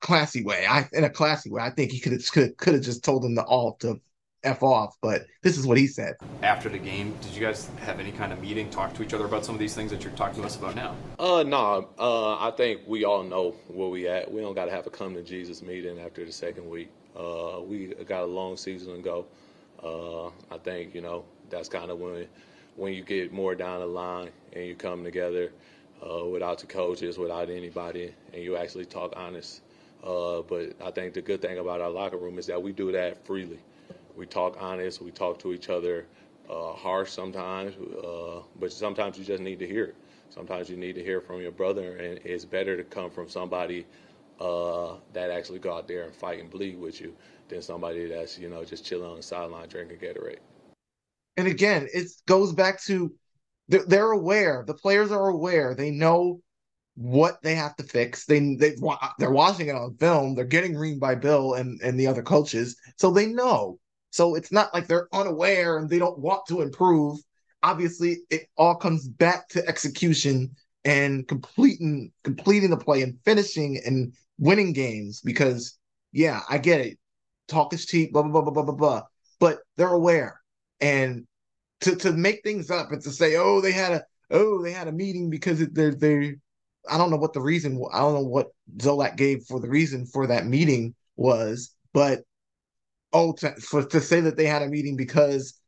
[0.00, 0.66] classy way.
[0.68, 1.62] I in a classy way.
[1.62, 4.00] I think he could have could could have just told him to all to
[4.44, 6.14] F off, but this is what he said.
[6.42, 9.24] After the game, did you guys have any kind of meeting, talk to each other
[9.24, 10.94] about some of these things that you're talking to us about now?
[11.18, 11.88] Uh, no.
[11.98, 14.30] Uh, I think we all know where we at.
[14.30, 16.88] We don't got to have a come to Jesus meeting after the second week.
[17.18, 19.26] Uh, we got a long season to go.
[19.82, 22.26] Uh, I think you know that's kind of when
[22.76, 25.50] when you get more down the line and you come together
[26.08, 29.62] uh, without the coaches, without anybody, and you actually talk honest.
[30.04, 32.92] Uh, but I think the good thing about our locker room is that we do
[32.92, 33.58] that freely.
[34.16, 35.02] We talk honest.
[35.02, 36.06] We talk to each other
[36.48, 39.96] uh, harsh sometimes, uh, but sometimes you just need to hear it.
[40.30, 43.86] Sometimes you need to hear from your brother, and it's better to come from somebody
[44.40, 47.14] uh, that actually go out there and fight and bleed with you
[47.48, 50.38] than somebody that's you know just chilling on the sideline drinking Gatorade.
[51.36, 53.12] And again, it goes back to
[53.68, 54.64] they're, they're aware.
[54.66, 55.74] The players are aware.
[55.74, 56.40] They know
[56.96, 58.26] what they have to fix.
[58.26, 58.74] They they
[59.18, 60.34] they're watching it on film.
[60.34, 63.78] They're getting reamed by Bill and and the other coaches, so they know.
[64.10, 67.18] So it's not like they're unaware and they don't want to improve.
[67.62, 70.54] Obviously, it all comes back to execution
[70.88, 75.20] and completing completing the play and finishing and winning games.
[75.20, 75.78] Because
[76.12, 76.98] yeah, I get it.
[77.46, 78.12] Talk is cheap.
[78.12, 79.02] Blah blah blah blah blah blah.
[79.38, 80.40] But they're aware
[80.80, 81.26] and
[81.82, 84.88] to to make things up and to say, oh, they had a oh they had
[84.88, 86.36] a meeting because they're they
[86.90, 90.06] I don't know what the reason I don't know what Zolak gave for the reason
[90.06, 92.20] for that meeting was, but
[93.12, 95.60] oh to, for to say that they had a meeting because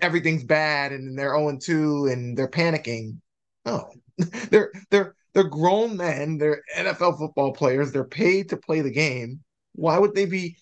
[0.00, 3.18] everything's bad and they're 0 2 and they're panicking.
[3.64, 3.90] No.
[3.90, 3.94] Oh.
[4.50, 9.40] they're they're they're grown men, they're NFL football players, they're paid to play the game.
[9.74, 10.56] Why would they be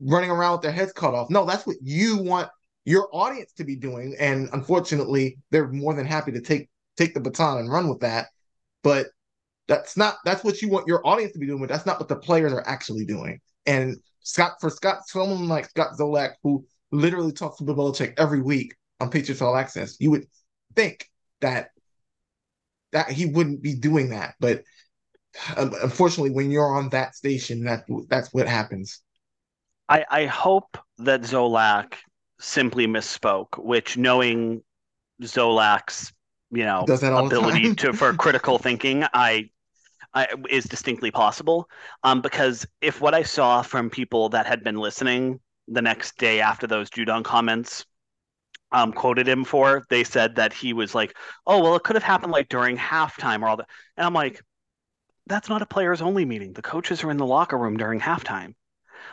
[0.00, 1.28] running around with their heads cut off?
[1.28, 2.48] No, that's what you want
[2.86, 4.16] your audience to be doing.
[4.18, 8.28] And unfortunately, they're more than happy to take take the baton and run with that.
[8.82, 9.08] But
[9.68, 12.08] that's not that's what you want your audience to be doing, but that's not what
[12.08, 13.40] the players are actually doing.
[13.66, 18.40] And Scott for Scott someone like Scott Zolak, who literally talks to Bill Belichick every
[18.40, 20.26] week on Patriots All Access, you would
[20.74, 21.70] think that
[22.94, 24.34] that he wouldn't be doing that.
[24.40, 24.62] But
[25.56, 29.00] um, unfortunately, when you're on that station, that that's what happens.
[29.88, 31.94] I, I hope that Zolak
[32.40, 34.62] simply misspoke, which knowing
[35.22, 36.12] Zolak's
[36.50, 39.50] you know ability to for critical thinking, I
[40.14, 41.68] I, is distinctly possible.
[42.04, 46.40] Um, because if what I saw from people that had been listening the next day
[46.40, 47.84] after those Judon comments
[48.74, 51.16] um, quoted him for, they said that he was like,
[51.46, 54.42] "Oh, well, it could have happened like during halftime or all that," and I'm like,
[55.26, 56.52] "That's not a players only meeting.
[56.52, 58.54] The coaches are in the locker room during halftime."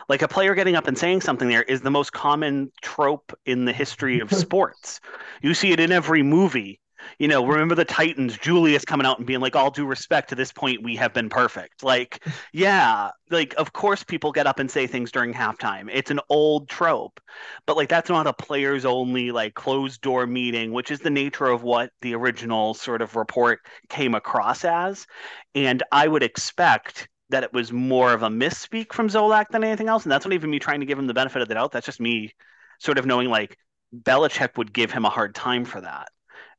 [0.08, 3.64] Like a player getting up and saying something there is the most common trope in
[3.64, 5.00] the history of sports.
[5.42, 6.80] You see it in every movie
[7.18, 10.34] you know, remember the Titans, Julius coming out and being like, all due respect to
[10.34, 11.82] this point, we have been perfect.
[11.82, 15.88] Like, yeah, like, of course people get up and say things during halftime.
[15.92, 17.20] It's an old trope,
[17.66, 21.46] but like, that's not a players only, like, closed door meeting, which is the nature
[21.46, 25.06] of what the original sort of report came across as.
[25.54, 29.88] And I would expect that it was more of a misspeak from Zolak than anything
[29.88, 30.04] else.
[30.04, 31.72] And that's not even me trying to give him the benefit of the doubt.
[31.72, 32.34] That's just me
[32.78, 33.56] sort of knowing like
[33.94, 36.08] Belichick would give him a hard time for that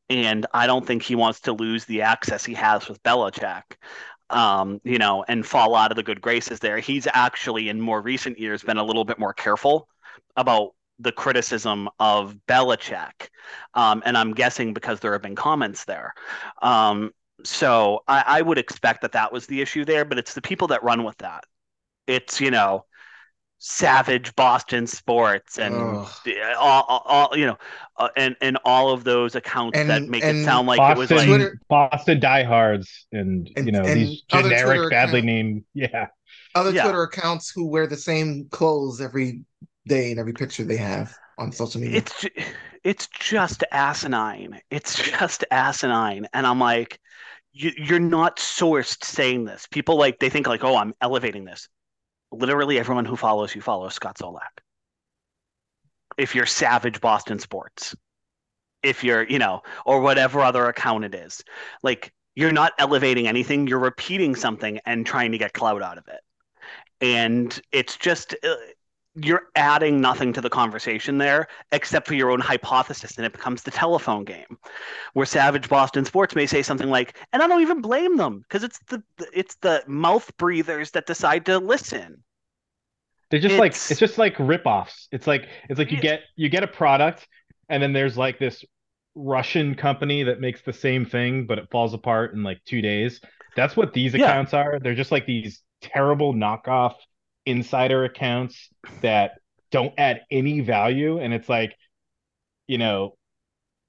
[0.10, 3.64] and I don't think he wants to lose the access he has with Belichick.
[4.30, 6.80] Um, you know, and fall out of the good graces there.
[6.80, 9.88] He's actually in more recent years been a little bit more careful
[10.36, 13.30] about the criticism of Belichick.
[13.76, 16.14] Um, and I'm guessing because there have been comments there.
[16.62, 17.12] Um,
[17.44, 20.68] so I, I, would expect that that was the issue there, but it's the people
[20.70, 21.44] that run with that.
[22.08, 22.86] It's, you know,
[23.66, 26.06] savage Boston sports and all,
[26.58, 27.58] all, all, you know,
[27.98, 31.00] uh, and and all of those accounts and, that make it sound like Boston, it
[31.00, 35.64] was like Twitter, Boston diehards and, and you know and these generic, badly account, named,
[35.74, 36.08] yeah,
[36.56, 36.84] other yeah.
[36.84, 39.46] Twitter accounts who wear the same clothes every
[39.88, 42.00] day in every picture they have on social media.
[42.00, 42.26] It's
[42.84, 44.60] it's just asinine.
[44.72, 47.00] It's just asinine, and I'm like.
[47.56, 49.68] You, you're not sourced saying this.
[49.70, 51.70] People like they think like, oh, I'm elevating this
[52.34, 54.62] literally everyone who follows you follows Scott Zolak.
[56.18, 57.96] If you're Savage Boston Sports,
[58.84, 61.44] if you're, you know, or whatever other account it is,
[61.82, 66.08] like you're not elevating anything, you're repeating something and trying to get clout out of
[66.08, 66.20] it.
[67.02, 68.56] And it's just, uh,
[69.16, 73.62] you're adding nothing to the conversation there except for your own hypothesis and it becomes
[73.62, 74.58] the telephone game
[75.14, 78.64] where savage boston sports may say something like and i don't even blame them because
[78.64, 79.04] it's the
[79.34, 82.24] it's the mouth breathers that decide to listen.
[83.30, 85.08] They're just it's, like it's just like rip-offs.
[85.12, 87.28] It's like it's like you get you get a product
[87.70, 88.64] and then there's like this
[89.16, 93.22] russian company that makes the same thing but it falls apart in like two days.
[93.56, 94.60] That's what these accounts yeah.
[94.60, 94.80] are.
[94.80, 96.96] They're just like these terrible knockoff
[97.46, 98.70] insider accounts
[99.02, 99.40] that
[99.72, 101.20] don't add any value.
[101.20, 101.76] And it's like
[102.68, 103.18] you know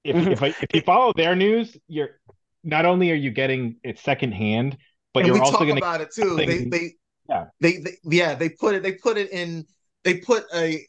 [0.03, 2.19] if if, I, if you follow their news you're
[2.63, 4.77] not only are you getting it secondhand
[5.13, 6.35] but and you're also going to about it too.
[6.35, 6.93] They they
[7.29, 7.45] yeah.
[7.61, 9.65] they, they yeah they put it they put it in
[10.03, 10.85] they put a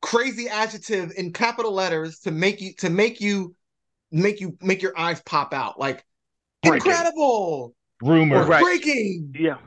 [0.00, 3.54] crazy adjective in capital letters to make you to make you
[4.10, 5.78] make you make your eyes pop out.
[5.78, 6.02] Like
[6.62, 6.90] breaking.
[6.90, 7.74] incredible!
[8.00, 8.46] Rumor.
[8.46, 8.62] Right.
[8.62, 9.34] breaking!
[9.38, 9.58] Yeah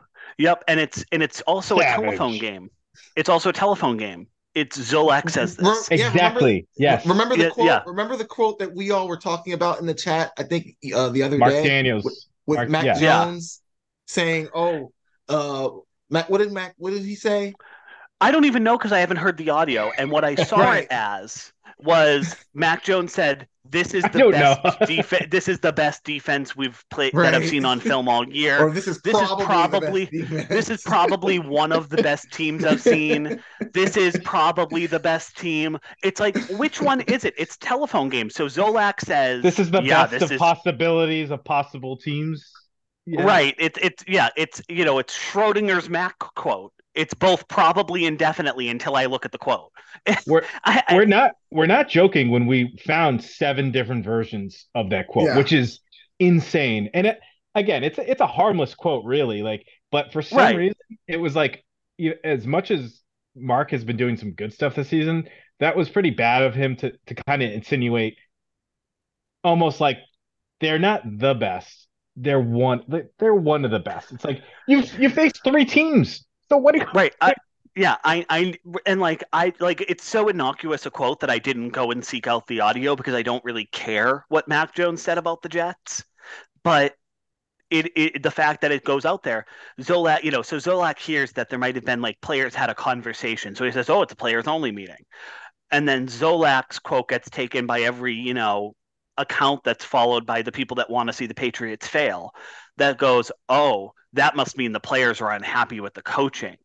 [0.41, 1.99] Yep, and it's and it's also Savage.
[1.99, 2.69] a telephone game.
[3.15, 4.27] It's also a telephone game.
[4.55, 5.87] It's Zolak says this.
[5.89, 6.51] Yeah, exactly.
[6.51, 7.05] Remember, yes.
[7.05, 7.67] Remember the quote.
[7.67, 7.83] Yeah.
[7.85, 10.31] Remember the quote that we all were talking about in the chat.
[10.37, 11.63] I think uh, the other Mark day.
[11.63, 12.99] Daniels with, with Mark, Mac yeah.
[12.99, 13.61] Jones
[14.07, 14.91] saying, "Oh,
[15.29, 15.69] uh,
[16.09, 16.29] Mac.
[16.29, 16.73] What did Mac?
[16.77, 17.53] What did he say?
[18.19, 19.91] I don't even know because I haven't heard the audio.
[19.97, 20.83] And what I saw right.
[20.83, 21.53] it as
[21.84, 25.27] was Mac Jones said, "This is the best defense.
[25.29, 27.32] This is the best defense we've played right.
[27.32, 28.65] that I've seen on film all year.
[28.65, 30.05] Or this is this probably, is probably
[30.49, 33.41] this is probably one of the best teams I've seen.
[33.73, 35.77] This is probably the best team.
[36.03, 37.34] It's like which one is it?
[37.38, 38.29] It's telephone game.
[38.29, 40.39] So Zolak says, "This is the yeah, best of is...
[40.39, 42.51] possibilities of possible teams."
[43.05, 43.23] Yeah.
[43.23, 43.55] Right.
[43.57, 44.29] It's it's yeah.
[44.38, 49.31] It's you know it's Schrodinger's Mac quote it's both probably indefinitely until I look at
[49.31, 49.71] the quote.
[50.27, 55.07] we're I, we're not we're not joking when we found seven different versions of that
[55.07, 55.37] quote, yeah.
[55.37, 55.79] which is
[56.19, 56.89] insane.
[56.93, 57.19] And it,
[57.55, 59.41] again, it's it's a harmless quote, really.
[59.41, 60.55] Like, but for some right.
[60.55, 60.77] reason,
[61.07, 61.63] it was like
[62.23, 63.01] as much as
[63.35, 65.29] Mark has been doing some good stuff this season,
[65.59, 68.17] that was pretty bad of him to to kind of insinuate
[69.43, 69.97] almost like
[70.59, 72.83] they're not the best, they're one
[73.19, 74.11] they're one of the best.
[74.11, 76.25] It's like you you faced three teams.
[76.51, 77.15] So what do you right?
[77.21, 77.33] I,
[77.75, 78.53] yeah, I I
[78.85, 82.27] and like I like it's so innocuous a quote that I didn't go and seek
[82.27, 86.03] out the audio because I don't really care what Mac Jones said about the Jets,
[86.63, 86.95] but.
[87.69, 89.45] It, it the fact that it goes out there,
[89.79, 92.75] Zolak, you know, so Zolak hears that there might have been like players had a
[92.75, 95.05] conversation, so he says, "Oh, it's a players only meeting,"
[95.71, 98.75] and then Zolak's quote gets taken by every you know
[99.17, 102.33] account that's followed by the people that want to see the Patriots fail
[102.75, 106.57] that goes, oh, that must mean the players are unhappy with the coaching.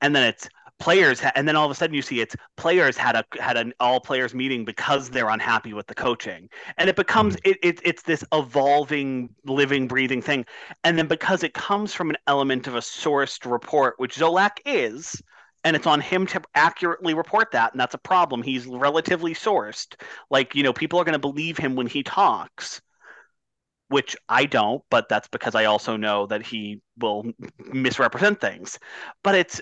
[0.00, 0.48] And then it's
[0.78, 3.56] players ha- and then all of a sudden you see it's players had a had
[3.56, 6.48] an all players meeting because they're unhappy with the coaching.
[6.78, 7.50] And it becomes mm-hmm.
[7.50, 10.44] it, it, it's this evolving living breathing thing.
[10.82, 15.22] And then because it comes from an element of a sourced report which zolak is
[15.62, 18.42] and it's on him to accurately report that and that's a problem.
[18.42, 19.94] He's relatively sourced.
[20.30, 22.80] Like you know people are going to believe him when he talks
[23.94, 27.24] which i don't but that's because i also know that he will
[27.72, 28.78] misrepresent things
[29.22, 29.60] but it's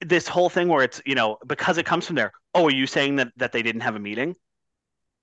[0.00, 2.86] this whole thing where it's you know because it comes from there oh are you
[2.86, 4.34] saying that that they didn't have a meeting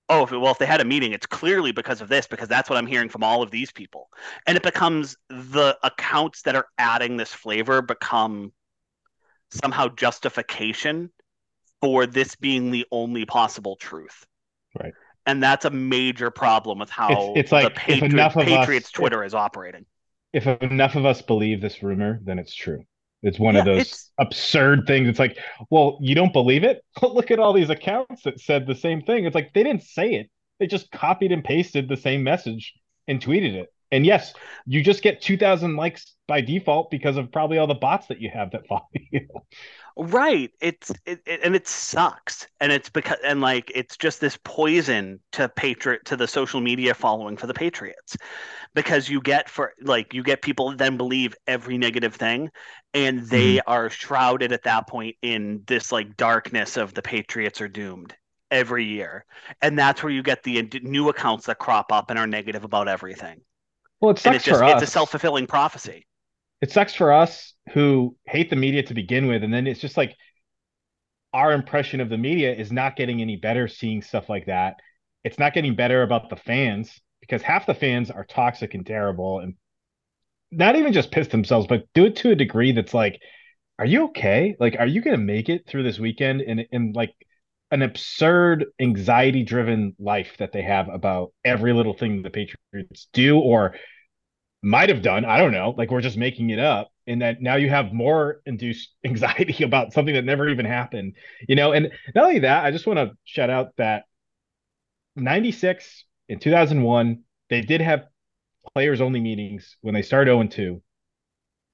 [0.09, 2.69] oh if well if they had a meeting it's clearly because of this because that's
[2.69, 4.09] what i'm hearing from all of these people
[4.47, 8.51] and it becomes the accounts that are adding this flavor become
[9.51, 11.11] somehow justification
[11.81, 14.25] for this being the only possible truth.
[14.79, 14.93] Right.
[15.29, 19.27] And that's a major problem with how it's, it's like Patri- Patriots us, Twitter if,
[19.27, 19.85] is operating.
[20.33, 22.83] If enough of us believe this rumor, then it's true.
[23.21, 25.07] It's one yeah, of those absurd things.
[25.07, 25.37] It's like,
[25.69, 26.83] well, you don't believe it?
[27.03, 29.25] Look at all these accounts that said the same thing.
[29.25, 30.31] It's like they didn't say it.
[30.59, 32.73] They just copied and pasted the same message
[33.07, 33.71] and tweeted it.
[33.91, 34.33] And yes,
[34.65, 38.29] you just get 2000 likes by default because of probably all the bots that you
[38.31, 39.27] have that follow you.
[39.97, 40.51] Right.
[40.61, 42.47] It's it, it, and it sucks.
[42.61, 46.93] And it's because and like it's just this poison to patriot to the social media
[46.93, 48.15] following for the Patriots.
[48.75, 52.51] Because you get for like you get people that then believe every negative thing
[52.93, 53.69] and they mm-hmm.
[53.69, 58.15] are shrouded at that point in this like darkness of the Patriots are doomed
[58.51, 59.25] every year.
[59.61, 62.87] And that's where you get the new accounts that crop up and are negative about
[62.87, 63.41] everything.
[64.01, 64.81] Well, it sucks it's just, for us.
[64.81, 66.05] It's a self fulfilling prophecy.
[66.61, 69.97] It sucks for us who hate the media to begin with, and then it's just
[69.97, 70.15] like
[71.33, 74.75] our impression of the media is not getting any better seeing stuff like that.
[75.23, 79.39] It's not getting better about the fans because half the fans are toxic and terrible
[79.39, 79.53] and
[80.51, 83.21] not even just piss themselves, but do it to a degree that's like,
[83.77, 84.55] are you okay?
[84.59, 86.41] Like, are you going to make it through this weekend?
[86.41, 87.13] And, and like,
[87.71, 93.37] an absurd anxiety driven life that they have about every little thing the Patriots do
[93.39, 93.75] or
[94.61, 95.23] might have done.
[95.25, 95.73] I don't know.
[95.77, 96.91] Like we're just making it up.
[97.07, 101.15] And that now you have more induced anxiety about something that never even happened,
[101.47, 101.71] you know.
[101.71, 104.03] And not only that, I just want to shout out that
[105.15, 108.05] 96 in 2001, they did have
[108.73, 110.81] players only meetings when they started 0 2.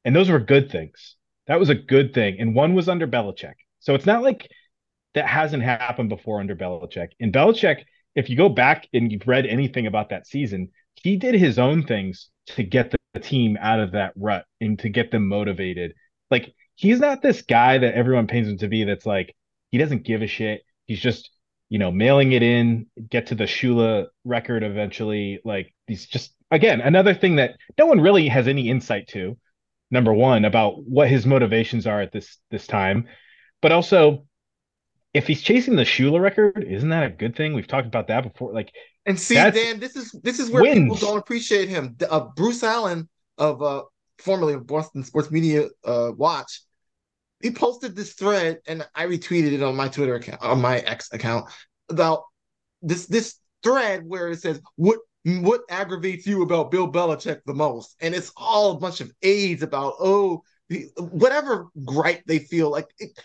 [0.06, 1.16] And those were good things.
[1.48, 2.38] That was a good thing.
[2.39, 3.56] And one was under Belichick.
[3.80, 4.50] So it's not like
[5.16, 7.09] that hasn't happened before under Belichick.
[7.20, 7.84] And Belichick,
[8.16, 11.84] if you go back and you've read anything about that season, he did his own
[11.84, 15.93] things to get the team out of that rut and to get them motivated.
[16.30, 19.36] Like he's not this guy that everyone paints him to be that's like
[19.72, 20.61] he doesn't give a shit.
[20.86, 21.32] He's just,
[21.70, 25.39] you know, mailing it in, get to the Shula record eventually.
[25.43, 29.38] Like he's just again another thing that no one really has any insight to.
[29.91, 33.07] Number one, about what his motivations are at this this time.
[33.61, 34.26] But also
[35.16, 37.53] if he's chasing the Shula record, isn't that a good thing?
[37.53, 38.52] We've talked about that before.
[38.52, 38.73] Like,
[39.06, 40.77] and see, Dan, this is this is where wins.
[40.77, 41.95] people don't appreciate him.
[42.10, 43.07] Uh, Bruce Allen
[43.38, 43.84] of uh,
[44.19, 46.64] formerly of Boston Sports Media uh, Watch,
[47.41, 51.07] he posted this thread, and I retweeted it on my Twitter account, on my X
[51.14, 51.49] account,
[51.90, 52.23] about
[52.81, 57.95] this this thread where it says what what aggravates you about Bill Belichick the most,
[58.02, 60.44] and it's all a bunch of aides about oh
[60.98, 62.88] whatever gripe they feel like.
[62.99, 63.18] It,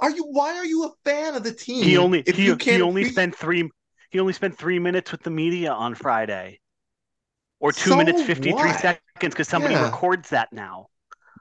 [0.00, 0.24] are you?
[0.24, 1.84] Why are you a fan of the team?
[1.84, 3.68] He only he, he only spent three
[4.10, 6.60] he only spent three minutes with the media on Friday,
[7.60, 9.84] or two so minutes fifty three seconds because somebody yeah.
[9.84, 10.88] records that now.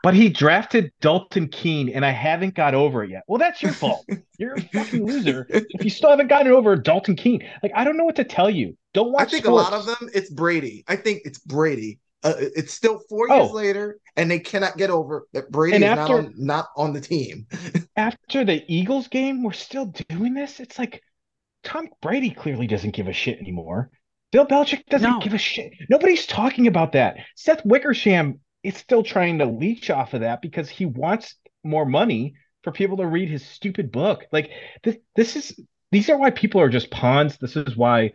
[0.03, 3.23] But he drafted Dalton Keene, and I haven't got over it yet.
[3.27, 4.05] Well, that's your fault.
[4.37, 7.47] You're a fucking loser if you still haven't gotten over Dalton Keene.
[7.63, 8.77] Like I don't know what to tell you.
[8.93, 9.27] Don't watch.
[9.27, 9.69] I think sports.
[9.69, 10.09] a lot of them.
[10.13, 10.83] It's Brady.
[10.87, 11.99] I think it's Brady.
[12.23, 13.53] Uh, it's still four years oh.
[13.53, 16.93] later, and they cannot get over that Brady and is after, not, on, not on
[16.93, 17.45] the team.
[17.95, 20.59] after the Eagles game, we're still doing this.
[20.59, 21.03] It's like
[21.63, 23.91] Tom Brady clearly doesn't give a shit anymore.
[24.31, 25.19] Bill Belichick doesn't no.
[25.19, 25.71] give a shit.
[25.89, 27.17] Nobody's talking about that.
[27.35, 32.33] Seth Wickersham is still trying to leech off of that because he wants more money
[32.63, 34.25] for people to read his stupid book.
[34.31, 34.51] Like
[34.83, 35.59] this, this is
[35.91, 37.37] these are why people are just pawns.
[37.37, 38.11] This is why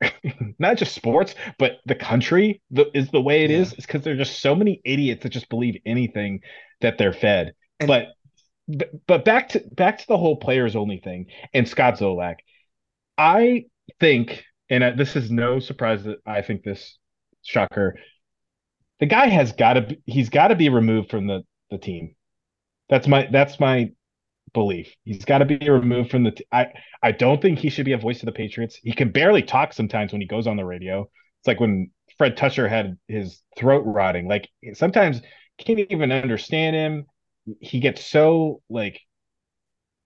[0.58, 3.58] not just sports, but the country the, is the way it Yeah.
[3.58, 3.72] is.
[3.74, 6.40] It's because there's just so many idiots that just believe anything
[6.80, 7.52] that they're fed.
[7.80, 8.06] And- but
[9.06, 12.36] but back to back to the whole players only thing and Scott Zolak.
[13.16, 13.64] I
[13.98, 16.98] think, and uh, this is no surprise that I think this
[17.42, 17.96] shocker.
[19.00, 22.14] The guy has got to he's got to be removed from the the team.
[22.90, 23.92] That's my that's my
[24.52, 24.94] belief.
[25.04, 26.32] He's got to be removed from the.
[26.32, 26.68] T- I
[27.02, 28.78] I don't think he should be a voice of the Patriots.
[28.82, 31.02] He can barely talk sometimes when he goes on the radio.
[31.40, 34.28] It's like when Fred Toucher had his throat rotting.
[34.28, 35.22] Like sometimes
[35.58, 37.06] can't even understand him.
[37.60, 39.00] He gets so like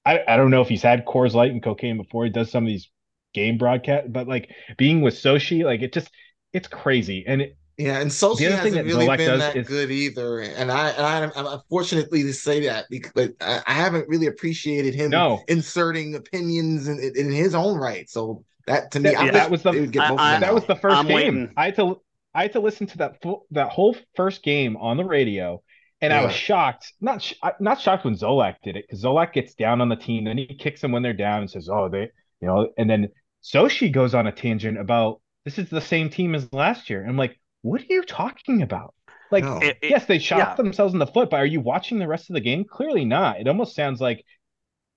[0.05, 2.65] I I don't know if he's had Coors Light and cocaine before he does some
[2.65, 2.91] of these
[3.35, 6.11] game broadcast, but like being with Socci, like it just
[6.53, 7.25] it's crazy.
[7.27, 9.57] And it, Yeah, and Socci The other thing hasn't that really Zolak been does that
[9.57, 10.41] is- good either.
[10.41, 14.95] And I, and I, I'm unfortunately to say that because I, I haven't really appreciated
[14.95, 15.43] him No.
[15.49, 18.09] inserting opinions in, in his own right.
[18.11, 20.25] So that to me, That- I that was the- they would get I- both of
[20.25, 21.15] I- that was the 1st I'm game.
[21.15, 21.51] waiting.
[21.57, 22.01] I had to
[22.35, 25.63] I had to listen to that full, that whole first game on the radio,
[26.01, 26.93] and I was shocked.
[27.01, 30.25] Not sh- not shocked when Zolak did it because Zolak gets down on the team,
[30.25, 32.09] then he kicks them when they're down and says, "Oh, they,"
[32.41, 33.09] you know, and then
[33.45, 37.05] Socci goes on a tangent about this is the same team as last year.
[37.07, 38.95] I'm like, what are you talking about?
[39.31, 39.59] Like, No.
[39.61, 40.55] It- it- yes, they shot yeah.
[40.57, 42.65] themselves in the foot, but are you watching the rest of the game?
[42.65, 43.41] Clearly not.
[43.41, 44.25] It almost sounds like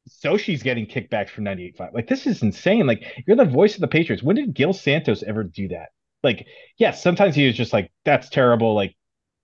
[0.10, 1.94] Socci's getting kickbacks from 98.5.
[1.94, 2.86] Like, this is insane.
[2.88, 4.24] Like, you're the voice of the Patriots.
[4.24, 5.90] When did Gil Santos ever do that?
[6.24, 6.48] Like,
[6.78, 8.74] yes, sometimes he was just like, that's terrible.
[8.76, 8.96] Like,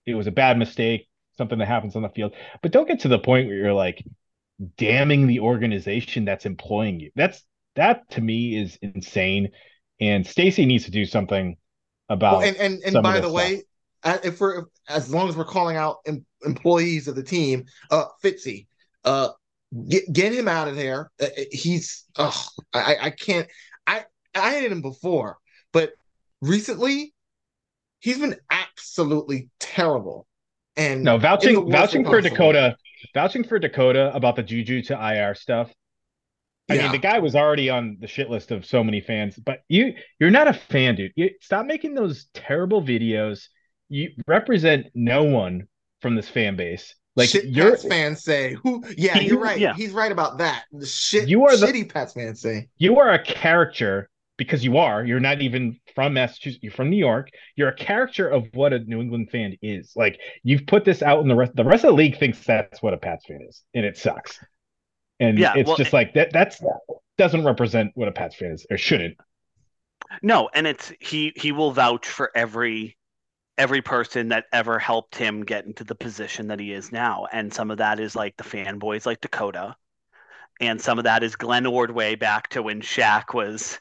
[0.06, 2.34] it was a bad mistake, something that happens on the field.
[2.62, 4.04] But don't get to the point where you're like
[4.76, 7.10] damning the organization that's employing you.
[7.16, 7.42] That's
[7.76, 9.50] that to me is insane.
[10.00, 11.56] And Stacy needs to do something
[12.12, 13.64] about Well, and and, and by the way,
[14.04, 18.04] uh, if we're as long as we're calling out em- employees of the team, uh,
[18.22, 18.66] Fitzy,
[19.04, 19.30] uh,
[19.88, 21.10] get get him out of there.
[21.20, 22.34] Uh, he's, ugh,
[22.72, 23.48] I I can't.
[23.86, 25.38] I I hated him before,
[25.72, 25.92] but
[26.40, 27.14] recently,
[28.00, 30.26] he's been absolutely terrible.
[30.76, 32.36] And No, vouching vouching for possible.
[32.36, 32.76] Dakota,
[33.14, 35.72] vouching for Dakota about the Juju to IR stuff.
[36.70, 36.82] I Yeah.
[36.84, 39.94] mean, the guy was already on the shit list of so many fans, but you
[40.20, 41.12] you're not a fan, dude.
[41.16, 43.46] You stop making those terrible videos.
[43.88, 45.66] You represent no one
[46.00, 46.94] from this fan base.
[47.14, 48.82] Like shit you're Pats fans say, who?
[48.96, 49.58] Yeah, He- you're right.
[49.58, 49.74] yeah.
[49.74, 50.64] He's right about that.
[50.72, 52.68] The shit, You are the- shitty Pats fans say.
[52.78, 54.08] you are a character
[54.38, 55.04] because you are.
[55.04, 56.62] You're not even from Massachusetts.
[56.62, 57.28] You're from New York.
[57.54, 59.92] You're a character of what a New England fan is.
[59.94, 61.54] Like you've put this out in the rest.
[61.54, 64.38] The rest of the league thinks that's what a Pats fan is, and it sucks.
[65.20, 66.32] And Yeah, it's well, just like that.
[66.32, 66.62] That's
[67.18, 69.16] doesn't represent what a Pats fan is, or shouldn't.
[70.22, 72.96] No, and it's he he will vouch for every
[73.58, 77.26] every person that ever helped him get into the position that he is now.
[77.32, 79.76] And some of that is like the fanboys like Dakota.
[80.60, 83.78] And some of that is Glenn Ordway back to when Shaq was,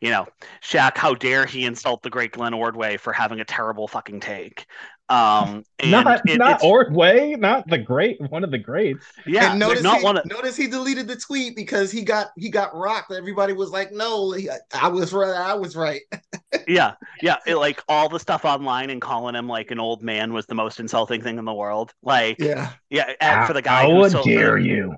[0.00, 0.26] you know,
[0.62, 4.66] Shaq, how dare he insult the great Glenn Ordway for having a terrible fucking take.
[5.10, 9.04] Um and not it- not it's- Ordway, not the great, one of the greats.
[9.26, 12.28] yeah, and notice not he, one of notice he deleted the tweet because he got
[12.36, 13.12] he got rocked.
[13.12, 15.34] Everybody was like, "No, he, I was right.
[15.34, 16.00] I was right."
[16.68, 20.32] yeah yeah it, like all the stuff online and calling him like an old man
[20.32, 23.82] was the most insulting thing in the world like Yeah, yeah and for the guy
[23.82, 24.94] How who sold- dare you?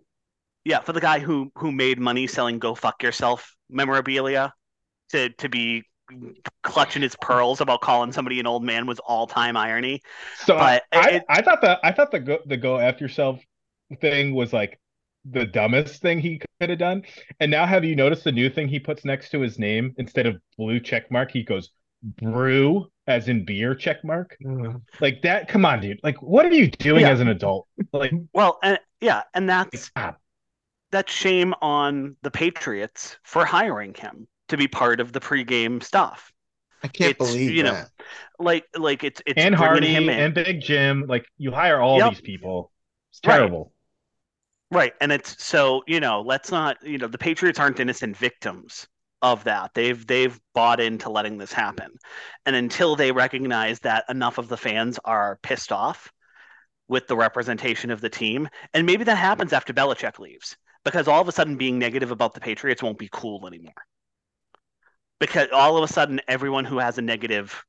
[0.65, 4.53] yeah for the guy who who made money selling go fuck yourself memorabilia
[5.11, 5.83] to to be
[6.63, 10.03] clutching his pearls about calling somebody an old man was all-time irony
[10.45, 13.05] So I, But I, it- I thought the I thought the go the go after
[13.05, 13.41] yourself
[14.01, 14.79] thing was like
[15.29, 17.03] the dumbest thing he could have done.
[17.41, 20.27] And now have you noticed the new thing he puts next to his name instead
[20.27, 21.71] of blue check mark, he goes
[22.03, 24.37] brew as in beer check mark.
[25.01, 26.01] Like that, come on, dude.
[26.03, 27.11] Like what are you doing Yeah.
[27.11, 27.67] as an adult?
[27.93, 30.15] Like well and yeah and that's ah,
[30.91, 36.33] that's shame on the patriots for hiring him to be part of the pregame stuff
[36.83, 37.91] I can't It's, believe you know, that.
[38.39, 42.03] like like it's it's and Hardy him and Big Jim, like you hire all Yep.
[42.03, 42.73] these people.
[43.11, 43.51] It's Right.
[43.51, 43.73] terrible.
[44.71, 44.95] Right.
[45.01, 48.87] And it's so, you know, let's not, you know, the Patriots aren't innocent victims
[49.23, 49.73] of that.
[49.75, 51.93] They've they've bought into letting this happen.
[52.47, 56.13] And until they recognize that enough of the fans are pissed off
[56.89, 61.21] with the representation of the team, and maybe that happens after Belichick leaves, because all
[61.23, 63.75] of a sudden being negative about the Patriots won't be cool anymore.
[65.19, 67.65] Because all of a sudden everyone who has a negative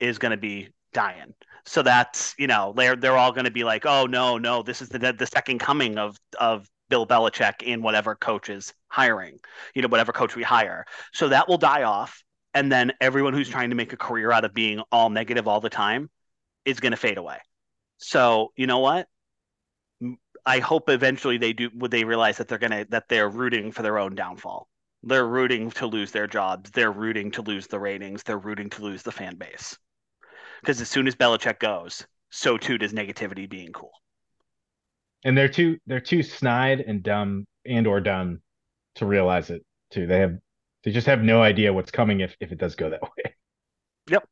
[0.00, 1.34] is going to be dying.
[1.64, 4.82] So that's you know they're they're all going to be like, oh no no this
[4.82, 9.38] is the the second coming of of Bill Belichick in whatever coach is hiring,
[9.74, 10.84] you know whatever coach we hire.
[11.12, 12.22] So that will die off,
[12.54, 15.60] and then everyone who's trying to make a career out of being all negative all
[15.60, 16.10] the time
[16.64, 17.38] is going to fade away.
[17.98, 19.06] So you know what?
[20.46, 21.70] I hope eventually they do.
[21.74, 24.69] Would they realize that they're gonna that they're rooting for their own downfall?
[25.02, 26.70] They're rooting to lose their jobs.
[26.70, 28.22] They're rooting to lose the ratings.
[28.22, 29.76] They're rooting to lose the fan base.
[30.60, 33.92] Because as soon as Belichick goes, so too does negativity being cool.
[35.24, 38.40] And they're too they're too snide and dumb and or dumb
[38.96, 40.06] to realize it too.
[40.06, 40.36] They have
[40.84, 43.34] they just have no idea what's coming if if it does go that way.
[44.08, 44.28] Yep.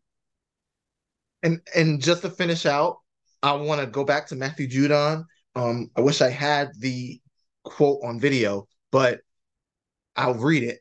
[1.42, 2.98] And and just to finish out,
[3.42, 5.24] I want to go back to Matthew Judon.
[5.54, 7.20] Um, I wish I had the
[7.64, 9.20] quote on video, but
[10.18, 10.80] I'll read it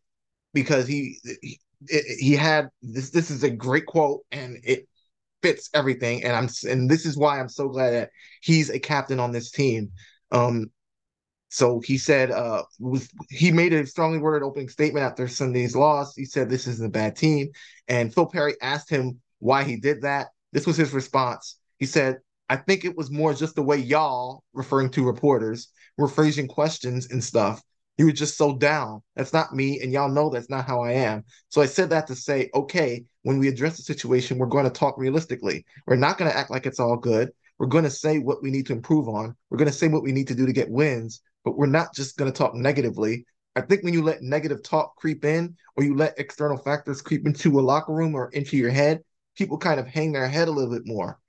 [0.53, 1.59] because he he,
[2.19, 3.11] he had this.
[3.11, 4.87] This is a great quote, and it
[5.43, 6.23] fits everything.
[6.23, 8.09] And I'm and this is why I'm so glad that
[8.41, 9.91] he's a captain on this team.
[10.31, 10.71] Um,
[11.49, 12.63] so he said, uh,
[13.29, 16.13] he made a strongly worded opening statement after Sunday's loss.
[16.15, 17.49] He said this isn't a bad team,
[17.87, 20.27] and Phil Perry asked him why he did that.
[20.51, 21.57] This was his response.
[21.77, 22.17] He said,
[22.49, 27.11] I think it was more just the way y'all, referring to reporters, were phrasing questions
[27.11, 27.61] and stuff.
[27.97, 29.01] You were just so down.
[29.15, 31.23] That's not me, and y'all know that's not how I am.
[31.49, 34.69] So I said that to say, okay, when we address the situation, we're going to
[34.69, 35.65] talk realistically.
[35.87, 37.31] We're not going to act like it's all good.
[37.57, 39.35] We're going to say what we need to improve on.
[39.49, 41.95] We're going to say what we need to do to get wins, but we're not
[41.95, 43.25] just going to talk negatively.
[43.55, 47.25] I think when you let negative talk creep in, or you let external factors creep
[47.25, 49.01] into a locker room or into your head,
[49.35, 51.19] people kind of hang their head a little bit more.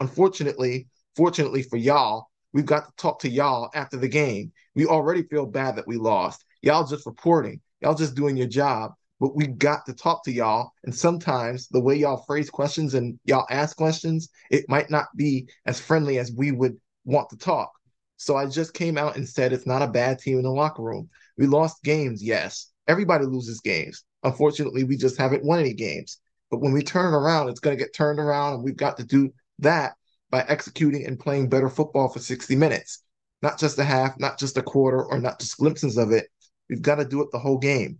[0.00, 4.52] Unfortunately, fortunately for y'all, we've got to talk to y'all after the game.
[4.74, 6.44] We already feel bad that we lost.
[6.62, 10.72] Y'all just reporting, y'all just doing your job, but we got to talk to y'all.
[10.84, 15.48] And sometimes the way y'all phrase questions and y'all ask questions, it might not be
[15.66, 17.72] as friendly as we would want to talk.
[18.16, 20.82] So I just came out and said it's not a bad team in the locker
[20.82, 21.08] room.
[21.38, 22.70] We lost games, yes.
[22.86, 24.04] Everybody loses games.
[24.22, 26.18] Unfortunately, we just haven't won any games.
[26.50, 28.96] But when we turn it around, it's going to get turned around, and we've got
[28.98, 29.94] to do that
[30.30, 33.02] by executing and playing better football for 60 minutes.
[33.42, 36.28] Not just a half, not just a quarter, or not just glimpses of it.
[36.68, 37.98] We've got to do it the whole game.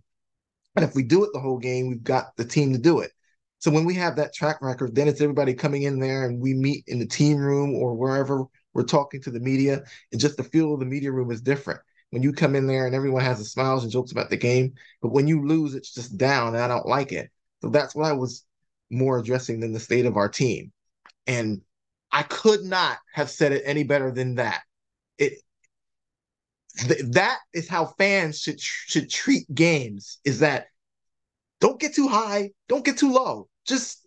[0.75, 3.11] And if we do it the whole game, we've got the team to do it.
[3.59, 6.53] So when we have that track record, then it's everybody coming in there and we
[6.53, 9.83] meet in the team room or wherever we're talking to the media.
[10.11, 11.79] And just the feel of the media room is different.
[12.11, 14.73] When you come in there and everyone has the smiles and jokes about the game,
[15.01, 17.29] but when you lose, it's just down and I don't like it.
[17.61, 18.45] So that's what I was
[18.89, 20.71] more addressing than the state of our team.
[21.27, 21.61] And
[22.11, 24.61] I could not have said it any better than that.
[25.17, 25.33] It
[26.77, 30.19] th- that is how fans should should treat games.
[30.25, 30.67] Is that
[31.59, 33.47] don't get too high, don't get too low.
[33.65, 34.05] Just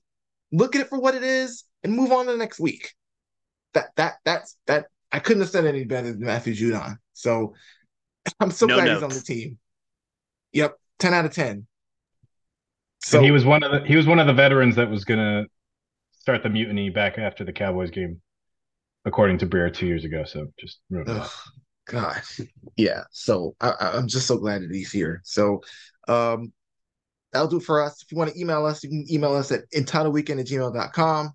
[0.53, 2.93] look at it for what it is and move on to the next week.
[3.75, 4.87] That that that's that.
[5.13, 6.97] I couldn't have said any better than Matthew Judon.
[7.13, 7.55] So
[8.41, 8.97] I'm so No glad notes.
[8.97, 9.59] he's on the team.
[10.53, 11.67] Yep, ten out of ten.
[13.03, 15.05] So and he was one of the he was one of the veterans that was
[15.05, 15.45] gonna
[16.25, 18.19] start the mutiny back after the Cowboys game,
[19.05, 20.25] according to Breer two years ago.
[20.25, 21.31] So just Ugh.
[21.87, 22.23] God,
[22.79, 23.03] yeah.
[23.11, 25.21] So I, I'm just so glad that he's here.
[25.23, 25.61] So
[26.09, 26.51] um,
[27.31, 28.03] that'll do for us.
[28.03, 31.33] If you want to email us, you can email us at entitledweekend at gmail.com.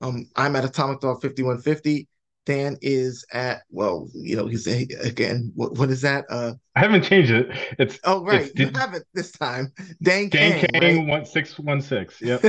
[0.00, 2.08] Um, I'm at Atomic Dog 5150.
[2.46, 6.24] Dan is at, well, you know, he's a, again, what, what is that?
[6.30, 7.48] Uh, I haven't changed it.
[7.78, 8.42] It's oh, right.
[8.42, 9.72] It's You haven't this time.
[10.02, 11.06] Dan Dan Kang, Kang right?
[11.06, 12.20] one six one six.
[12.20, 12.42] Yep.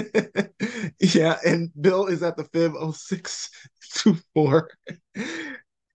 [1.00, 4.70] yeah, and Bill is at the fib 0624.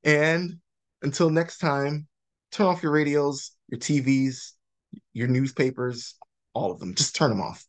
[0.04, 0.58] and
[1.02, 2.06] until next time,
[2.52, 4.52] turn off your radios, your TVs,
[5.12, 6.14] your newspapers,
[6.52, 6.94] all of them.
[6.94, 7.64] Just turn them off.